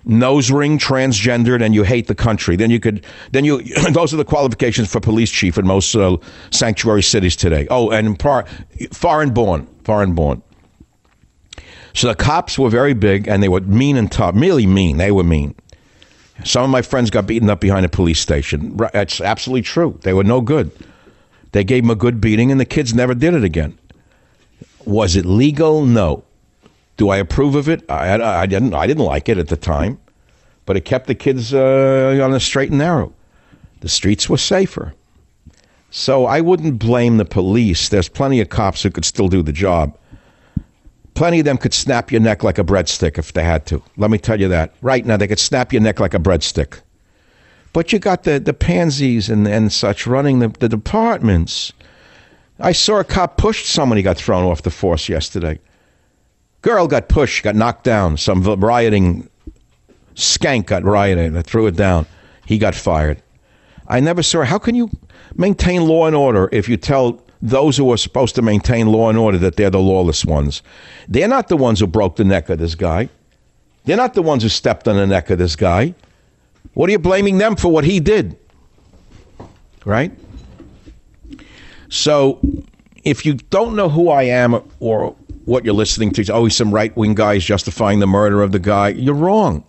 [0.06, 2.56] nose ring, transgendered, and you hate the country.
[2.56, 6.18] Then you could, then you, those are the qualifications for police chief in most uh,
[6.52, 7.68] sanctuary cities today.
[7.70, 8.46] Oh, and par,
[8.92, 10.42] foreign born, foreign born.
[11.94, 14.98] So the cops were very big and they were mean and tough, really mean.
[14.98, 15.56] They were mean.
[16.44, 18.76] Some of my friends got beaten up behind a police station.
[18.92, 20.00] That's absolutely true.
[20.02, 20.72] They were no good.
[21.52, 23.78] They gave them a good beating and the kids never did it again.
[24.86, 25.86] Was it legal?
[25.86, 26.24] No.
[26.98, 27.84] Do I approve of it?
[27.90, 28.74] I, I, I didn't.
[28.74, 30.00] I didn't like it at the time,
[30.66, 33.14] but it kept the kids uh, on the straight and narrow.
[33.82, 34.94] The streets were safer.
[35.90, 37.90] So I wouldn't blame the police.
[37.90, 39.96] There's plenty of cops who could still do the job.
[41.14, 43.84] Plenty of them could snap your neck like a breadstick if they had to.
[43.98, 44.74] Let me tell you that.
[44.82, 46.80] Right now, they could snap your neck like a breadstick.
[47.74, 51.74] But you got the, the pansies and, and such running the, the departments.
[52.60, 55.60] I saw a cop push someone, he got thrown off the force yesterday.
[56.64, 58.18] Girl got pushed, got knocked down.
[58.18, 59.30] Some rioting
[60.16, 61.38] skank got rioted.
[61.38, 62.08] I threw it down.
[62.46, 63.22] He got fired.
[63.88, 64.44] I never saw.
[64.44, 64.90] How can you
[65.36, 69.18] maintain law and order if you tell those who are supposed to maintain law and
[69.18, 70.64] order that they're the lawless ones.
[71.10, 73.10] They're not the ones who broke the neck of this guy.
[73.84, 75.94] They're not the ones who stepped on the neck of this guy.
[76.74, 78.38] What are you blaming them for what he did?
[79.84, 80.14] Right?
[81.90, 82.40] So,
[83.04, 85.14] if you don't know who I am or
[85.46, 88.60] what you're listening to, is always some right wing guys justifying the murder of the
[88.60, 89.64] guy, you're wrong.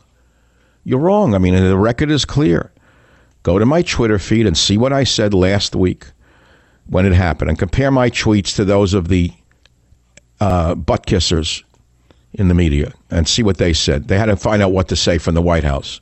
[0.85, 1.35] You're wrong.
[1.35, 2.73] I mean, the record is clear.
[3.43, 6.07] Go to my Twitter feed and see what I said last week
[6.87, 9.33] when it happened and compare my tweets to those of the
[10.41, 11.63] uh, butt kissers
[12.33, 14.09] in the media and see what they said.
[14.09, 16.01] They had to find out what to say from the White House.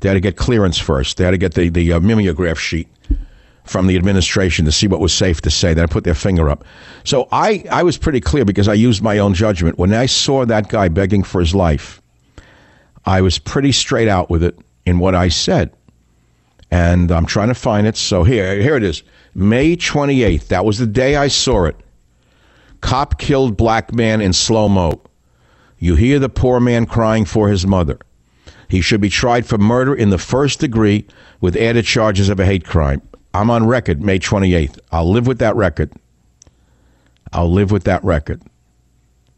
[0.00, 1.16] They had to get clearance first.
[1.16, 2.88] They had to get the, the uh, mimeograph sheet
[3.66, 5.74] from the administration to see what was safe to say.
[5.74, 6.64] Then I put their finger up.
[7.04, 9.78] So I, I was pretty clear because I used my own judgment.
[9.78, 12.00] When I saw that guy begging for his life,
[13.04, 15.72] I was pretty straight out with it in what I said.
[16.70, 17.96] And I'm trying to find it.
[17.96, 19.02] So here, here it is.
[19.34, 20.48] May 28th.
[20.48, 21.76] That was the day I saw it.
[22.80, 25.00] Cop killed black man in slow mo.
[25.78, 27.98] You hear the poor man crying for his mother.
[28.68, 31.06] He should be tried for murder in the first degree
[31.40, 33.02] with added charges of a hate crime.
[33.36, 34.78] I'm on record May 28th.
[34.90, 35.92] I'll live with that record.
[37.34, 38.40] I'll live with that record.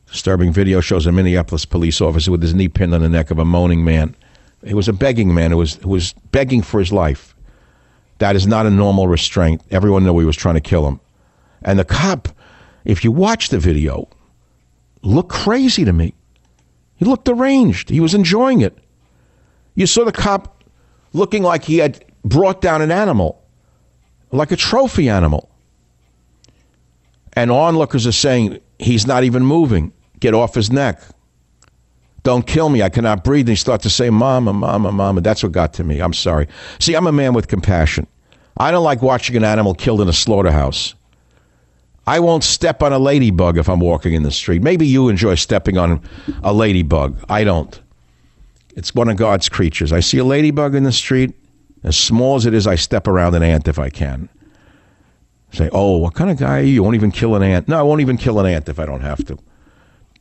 [0.07, 3.41] Disturbing video shows a Minneapolis police officer with his knee pinned on the neck of
[3.41, 4.15] a moaning man.
[4.65, 7.35] He was a begging man who was, who was begging for his life.
[8.19, 9.63] That is not a normal restraint.
[9.73, 11.01] Everyone knew he was trying to kill him.
[11.63, 12.29] And the cop,
[12.85, 14.09] if you watch the video,
[15.03, 16.15] looked crazy to me.
[16.95, 17.91] He looked deranged.
[17.91, 18.79] He was enjoying it.
[19.75, 20.63] You saw the cop
[21.13, 23.43] looking like he had brought down an animal,
[24.33, 25.51] like a trophy animal.
[27.35, 29.93] And onlookers are saying, he's not even moving.
[30.21, 31.01] Get off his neck.
[32.25, 32.83] Don't kill me.
[32.83, 33.47] I cannot breathe.
[33.47, 35.21] And he starts to say, Mama, Mama, Mama.
[35.21, 36.01] That's what got to me.
[36.01, 36.49] I'm sorry.
[36.79, 38.07] See, I'm a man with compassion.
[38.57, 40.95] I don't like watching an animal killed in a slaughterhouse.
[42.09, 44.63] I won't step on a ladybug if I'm walking in the street.
[44.63, 46.03] Maybe you enjoy stepping on
[46.43, 47.19] a ladybug.
[47.29, 47.81] I don't.
[48.75, 49.93] It's one of God's creatures.
[49.93, 51.35] I see a ladybug in the street,
[51.83, 54.29] as small as it is, I step around an ant if I can.
[55.53, 56.75] Say, oh, what kind of guy are you?
[56.75, 57.69] You won't even kill an ant.
[57.69, 59.39] No, I won't even kill an ant if I don't have to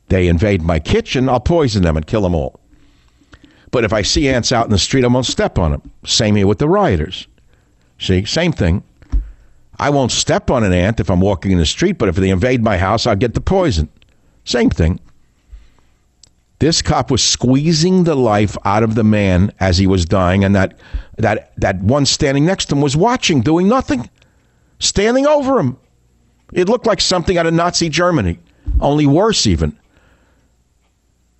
[0.08, 2.60] they invade my kitchen, I'll poison them and kill them all.
[3.70, 5.90] But if I see ants out in the street, I won't step on them.
[6.04, 7.26] Same here with the rioters.
[7.98, 8.82] See, same thing.
[9.78, 12.30] I won't step on an ant if I'm walking in the street, but if they
[12.30, 13.88] invade my house, I'll get the poison.
[14.44, 14.98] Same thing.
[16.58, 20.54] This cop was squeezing the life out of the man as he was dying, and
[20.56, 20.78] that
[21.16, 24.10] that that one standing next to him was watching, doing nothing,
[24.80, 25.76] standing over him.
[26.52, 28.38] It looked like something out of Nazi Germany,
[28.80, 29.78] only worse even.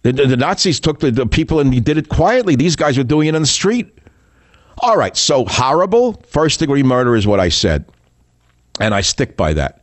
[0.03, 2.55] The, the, the Nazis took the, the people and did it quietly.
[2.55, 3.99] These guys were doing it on the street.
[4.81, 6.13] All right, so horrible.
[6.29, 7.85] First degree murder is what I said.
[8.81, 9.78] And I stick by that.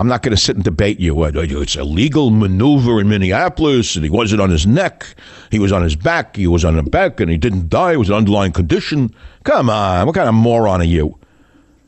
[0.00, 1.24] I'm not going to sit and debate you.
[1.24, 5.14] It's a legal maneuver in Minneapolis, and he wasn't on his neck.
[5.50, 6.36] He was on his back.
[6.36, 7.94] He was on the back, and he didn't die.
[7.94, 9.12] It was an underlying condition.
[9.44, 10.06] Come on.
[10.06, 11.18] What kind of moron are you?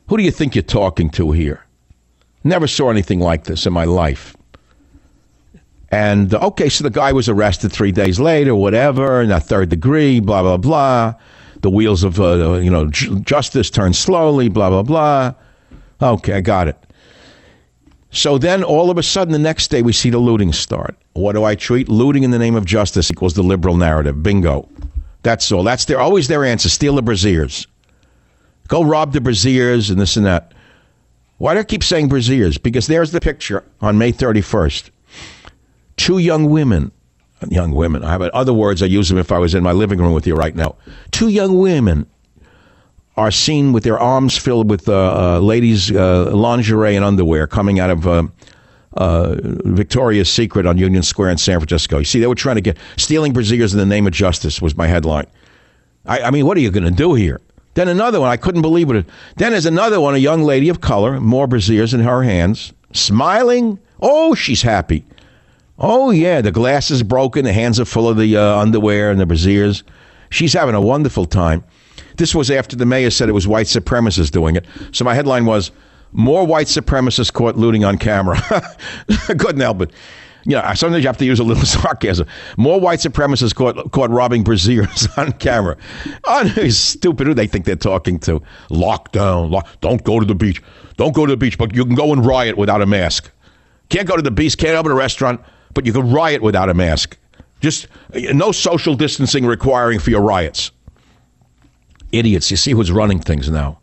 [0.09, 1.65] Who do you think you're talking to here?
[2.43, 4.37] Never saw anything like this in my life.
[5.93, 10.21] And okay, so the guy was arrested three days later, whatever, in a third degree,
[10.21, 11.15] blah, blah, blah.
[11.63, 14.49] the wheels of uh, you know justice turn slowly.
[14.49, 15.35] Blah blah blah.
[16.03, 16.77] Okay, I got it.
[18.11, 20.97] So then, all of a sudden, the next day we see the looting start.
[21.13, 21.89] What do I treat?
[21.89, 24.23] Looting in the name of justice equals the liberal narrative.
[24.23, 24.69] Bingo.
[25.23, 25.63] That's all.
[25.63, 26.69] That's their always their answer.
[26.69, 27.67] Steal the braziers.
[28.69, 30.53] Go rob the braziers and this and that.
[31.39, 32.59] Why do I keep saying braziers?
[32.59, 34.91] Because there's the picture on May 31st.
[35.97, 36.93] Two young women,
[37.49, 38.05] young women.
[38.05, 38.83] I have other words.
[38.83, 40.77] I use them if I was in my living room with you right now.
[41.11, 42.07] Two young women
[43.21, 44.95] are seen with their arms filled with uh,
[45.37, 49.35] uh, ladies' uh, lingerie and underwear coming out of uh,
[49.67, 51.99] Victoria's Secret on Union Square in San Francisco.
[51.99, 54.75] You see, they were trying to get stealing braziers in the name of justice was
[54.75, 55.27] my headline.
[56.07, 57.43] I, I mean, what are you going to do here?
[57.75, 59.07] Then another one, I couldn't believe it.
[59.37, 63.79] Then there's another one, a young lady of color, more braziers in her hands, smiling.
[64.01, 65.05] Oh, she's happy.
[65.79, 69.21] Oh, yeah, the glass is broken, the hands are full of the uh, underwear and
[69.21, 69.83] the braziers.
[70.31, 71.65] She's having a wonderful time.
[72.21, 74.67] This was after the mayor said it was white supremacists doing it.
[74.93, 75.71] So my headline was
[76.13, 78.39] More white supremacists caught looting on camera.
[79.39, 79.91] couldn't help it.
[80.45, 82.27] You know, sometimes you have to use a little sarcasm.
[82.59, 85.79] More white supremacists caught, caught robbing braziers on camera.
[86.25, 87.27] Oh, stupid.
[87.27, 88.43] Who they think they're talking to?
[88.69, 89.51] Lockdown.
[89.51, 90.63] Lock, don't go to the beach.
[90.99, 93.31] Don't go to the beach, but you can go and riot without a mask.
[93.89, 95.41] Can't go to the beach, can't open a restaurant,
[95.73, 97.17] but you can riot without a mask.
[97.61, 100.71] Just no social distancing requiring for your riots.
[102.13, 102.51] Idiots.
[102.51, 103.79] You see who's running things now.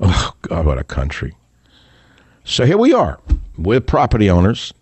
[0.00, 1.34] Oh, God, what a country.
[2.44, 3.20] So here we are.
[3.56, 4.72] We're property owners.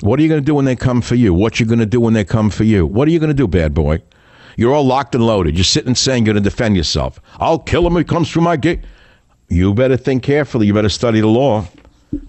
[0.00, 1.32] What are you going to do when they come for you?
[1.34, 2.86] What you going to do when they come for you?
[2.86, 4.02] What are you going to do, bad boy?
[4.56, 5.56] You're all locked and loaded.
[5.56, 7.20] You're sitting saying you're going to defend yourself.
[7.38, 8.80] I'll kill him if he comes through my gate.
[9.48, 10.66] You better think carefully.
[10.66, 11.66] You better study the law.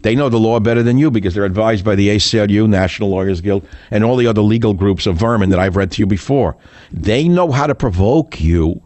[0.02, 3.42] They know the law better than you because they're advised by the ACLU, National Lawyers
[3.42, 6.58] Guild, and all the other legal groups of vermin that I've read to you before.
[6.92, 8.82] They know how to provoke you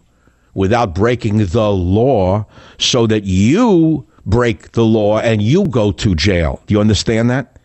[0.54, 2.46] without breaking the law
[2.78, 6.62] so that you break the law and you go to jail.
[6.68, 7.58] Do you understand that?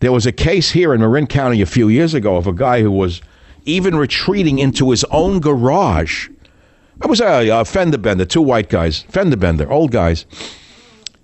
[0.00, 2.82] There was a case here in Marin County a few years ago of a guy
[2.82, 3.22] who was
[3.64, 6.28] even retreating into his own garage.
[6.98, 10.26] That was a, a fender bender, two white guys, fender bender, old guys.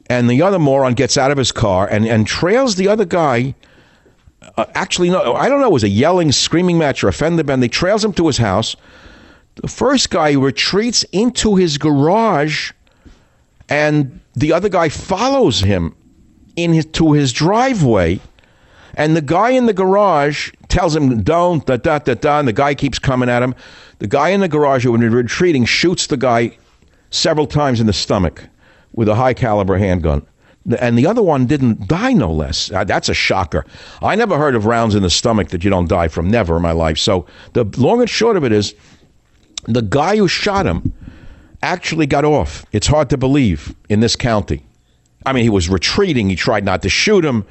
[0.09, 3.55] And the other moron gets out of his car and, and trails the other guy.
[4.57, 7.45] Uh, actually, no, I don't know, it was a yelling, screaming match or a fender
[7.45, 7.65] bender.
[7.65, 8.77] He trails him to his house.
[9.57, 12.73] The first guy retreats into his garage,
[13.69, 15.95] and the other guy follows him
[16.57, 18.21] in his, to his driveway.
[18.95, 22.39] And the guy in the garage tells him, don't, da, da, da, da.
[22.39, 23.55] And the guy keeps coming at him.
[23.99, 26.57] The guy in the garage, when he's retreating, shoots the guy
[27.11, 28.45] several times in the stomach
[28.93, 30.27] with a high caliber handgun.
[30.79, 32.71] And the other one didn't die, no less.
[32.71, 33.65] Uh, That's a shocker.
[34.01, 36.63] I never heard of rounds in the stomach that you don't die from, never in
[36.63, 36.99] my life.
[36.99, 38.75] So the long and short of it is
[39.65, 40.93] the guy who shot him
[41.63, 42.67] actually got off.
[42.73, 44.67] It's hard to believe in this county.
[45.25, 46.29] I mean, he was retreating.
[46.29, 47.45] He tried not to shoot him.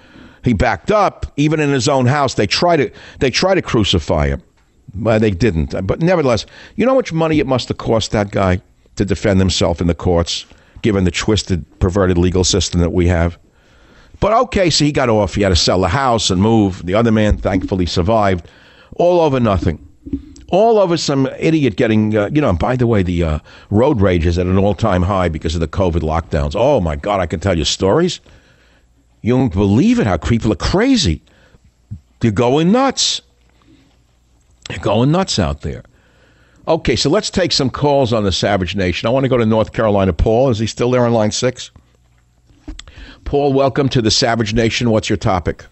[0.44, 1.32] He backed up.
[1.38, 4.42] Even in his own house, they tried to they tried to crucify him,
[4.94, 5.76] but they didn't.
[5.86, 6.46] But nevertheless,
[6.76, 8.62] you know how much money it must have cost that guy
[8.98, 10.46] to defend himself in the courts,
[10.82, 13.38] given the twisted, perverted legal system that we have.
[14.20, 15.36] But okay, so he got off.
[15.36, 16.86] He had to sell the house and move.
[16.86, 18.48] The other man, thankfully, survived.
[18.98, 19.88] All over nothing.
[20.52, 23.40] All over some idiot getting, uh, you know, and by the way, the uh,
[23.70, 26.56] road rage is at an all time high because of the COVID lockdowns.
[26.58, 28.20] Oh my God, I can tell you stories.
[29.22, 31.22] You don't believe it how people are crazy.
[32.20, 33.22] They're going nuts.
[34.68, 35.84] They're going nuts out there.
[36.68, 39.08] Okay, so let's take some calls on the Savage Nation.
[39.08, 40.14] I want to go to North Carolina.
[40.14, 41.72] Paul, is he still there on line six?
[43.24, 44.90] Paul, welcome to the Savage Nation.
[44.90, 45.66] What's your topic?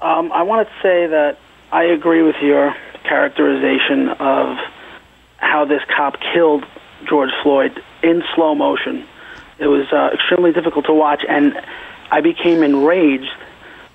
[0.00, 1.38] Um, I want to say that
[1.72, 4.58] I agree with your characterization of
[5.36, 6.64] how this cop killed
[7.08, 9.06] George Floyd in slow motion.
[9.58, 11.60] It was uh, extremely difficult to watch, and
[12.10, 13.30] I became enraged,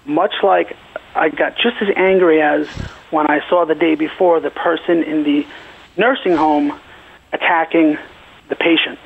[0.06, 0.76] much like
[1.16, 2.68] I got just as angry as
[3.10, 5.46] when I saw the day before the person in the
[5.98, 6.80] nursing home
[7.32, 7.98] attacking
[8.50, 9.00] the patient.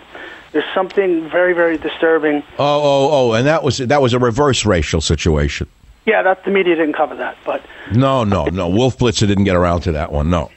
[0.51, 2.43] There's something very, very disturbing.
[2.57, 5.67] Oh, oh, oh, and that was that was a reverse racial situation.
[6.05, 7.61] Yeah, that the media didn't cover that, but
[7.93, 8.67] No, no, no.
[8.69, 10.29] Wolf Blitzer didn't get around to that one.
[10.29, 10.49] No.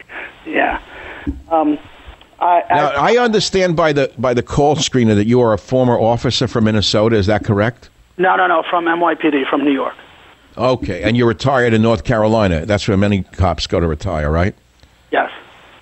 [0.46, 0.80] yeah.
[1.50, 1.78] Um,
[2.40, 5.58] I, Now, I, I understand by the by the call screener that you are a
[5.58, 7.16] former officer from Minnesota.
[7.16, 7.90] Is that correct?
[8.18, 9.94] no, no, no, from NYPD, from New York.
[10.56, 12.66] Okay, and you're retired in North Carolina.
[12.66, 14.54] That's where many cops go to retire, right?
[15.10, 15.30] Yes,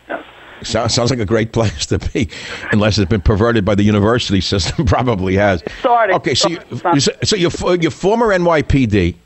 [0.09, 0.25] yes.
[0.63, 2.29] Sounds, sounds like a great place to be,
[2.73, 4.85] unless it's been perverted by the university system.
[4.87, 5.63] Probably has.
[5.81, 6.15] started.
[6.17, 9.17] Okay, so you, It's not- you so you're, you're former NYPD.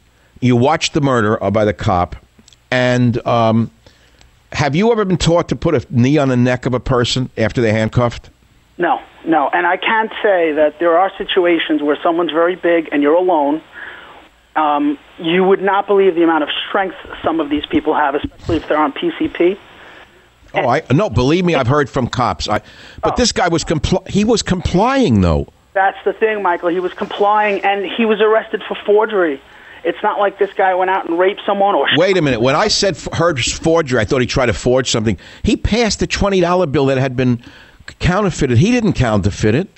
[0.44, 2.16] You watched the murder uh, by the cop,
[2.70, 3.70] and um,
[4.52, 7.30] have you ever been taught to put a knee on the neck of a person
[7.38, 8.28] after they're handcuffed?
[8.76, 9.48] No, no.
[9.54, 13.62] And I can't say that there are situations where someone's very big and you're alone.
[14.54, 18.56] Um, you would not believe the amount of strength some of these people have, especially
[18.56, 19.56] if they're on PCP.
[20.52, 21.08] Oh, I no.
[21.08, 22.50] Believe me, I've heard from cops.
[22.50, 22.60] I,
[23.02, 23.16] but Oh.
[23.16, 25.46] this guy was compl- he was complying though.
[25.72, 26.68] That's the thing, Michael.
[26.68, 29.40] He was complying, and he was arrested for forgery.
[29.84, 31.86] It's not like this guy went out and raped someone or.
[31.96, 32.40] Wait a minute.
[32.40, 35.18] When I said heard forgery, I thought he tried to forge something.
[35.42, 37.42] He passed a twenty dollar bill that had been
[37.98, 38.58] counterfeited.
[38.58, 39.68] He didn't counterfeit it.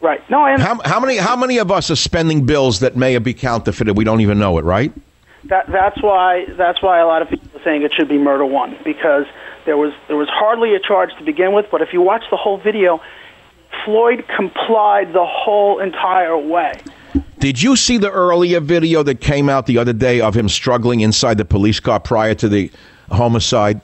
[0.00, 0.28] Right.
[0.28, 3.22] No, I How, how many how many of us are spending bills that may have
[3.22, 3.96] be counterfeited?
[3.96, 4.92] We don't even know it, right?
[5.44, 8.44] That, that's why that's why a lot of people are saying it should be murder
[8.44, 9.26] one because
[9.64, 11.66] there was there was hardly a charge to begin with.
[11.70, 13.00] But if you watch the whole video,
[13.84, 16.80] Floyd complied the whole entire way.
[17.42, 21.00] Did you see the earlier video that came out the other day of him struggling
[21.00, 22.70] inside the police car prior to the
[23.10, 23.80] homicide?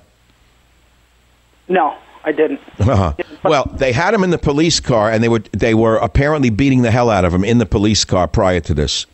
[1.69, 2.61] No, I didn't.
[2.79, 3.15] Uh-huh.
[3.43, 6.83] Well, they had him in the police car, and they were they were apparently beating
[6.83, 9.07] the hell out of him in the police car prior to this.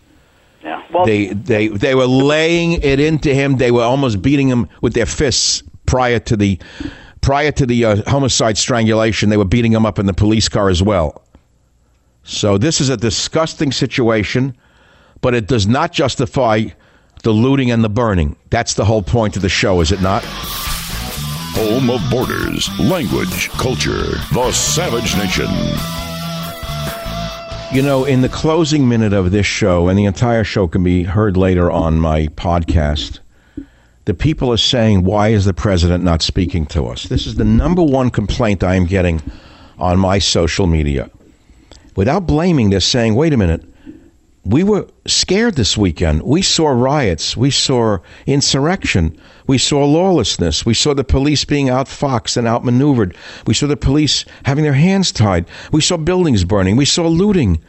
[0.63, 0.83] Yeah.
[0.93, 3.57] Well, They they they were laying it into him.
[3.57, 6.59] They were almost beating him with their fists prior to the
[7.23, 9.31] prior to the uh, homicide strangulation.
[9.31, 11.24] They were beating him up in the police car as well.
[12.25, 14.57] So this is a disgusting situation,
[15.21, 16.65] but it does not justify
[17.23, 18.37] the looting and the burning.
[18.51, 20.23] That's the whole point of the show, is it not?
[21.57, 24.17] Home of borders, language, culture.
[24.33, 25.49] The Savage Nation.
[27.75, 31.03] You know, in the closing minute of this show, and the entire show can be
[31.03, 33.21] heard later on my podcast,
[34.07, 37.05] the people are saying, why is the president not speaking to us?
[37.05, 39.23] This is the number one complaint I am getting
[39.79, 41.11] on my social media.
[41.97, 43.63] Without blaming, they're saying, wait a minute,
[44.45, 46.23] we were scared this weekend.
[46.23, 47.37] We saw riots.
[47.37, 49.19] We saw insurrection.
[49.47, 50.67] We saw lawlessness.
[50.67, 53.17] We saw the police being outfoxed and outmaneuvered.
[53.47, 55.47] We saw the police having their hands tied.
[55.73, 56.77] We saw buildings burning.
[56.77, 57.63] We saw looting.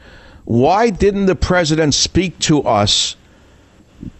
[0.43, 3.15] Why didn't the president speak to us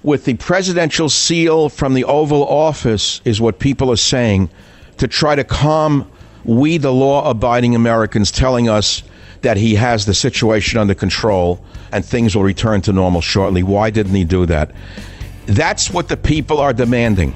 [0.02, 4.50] with the presidential seal from the Oval Office, is what people are saying,
[4.98, 6.10] to try to calm
[6.46, 9.04] we, the law abiding Americans, telling us
[9.46, 13.62] that he has the situation under control and things will return to normal shortly.
[13.62, 14.72] Why didn't he do that?
[15.46, 17.32] That's what the people are demanding.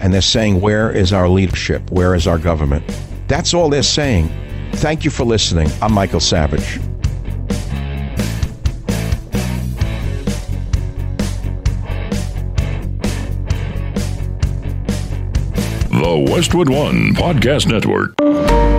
[0.00, 1.88] And they're saying, Where is our leadership?
[1.92, 2.82] Where is our government?
[3.28, 4.32] That's all they're saying.
[4.72, 5.68] Thank you for listening.
[5.80, 6.80] I'm Michael Savage.
[15.92, 18.69] The Westwood One Podcast Network.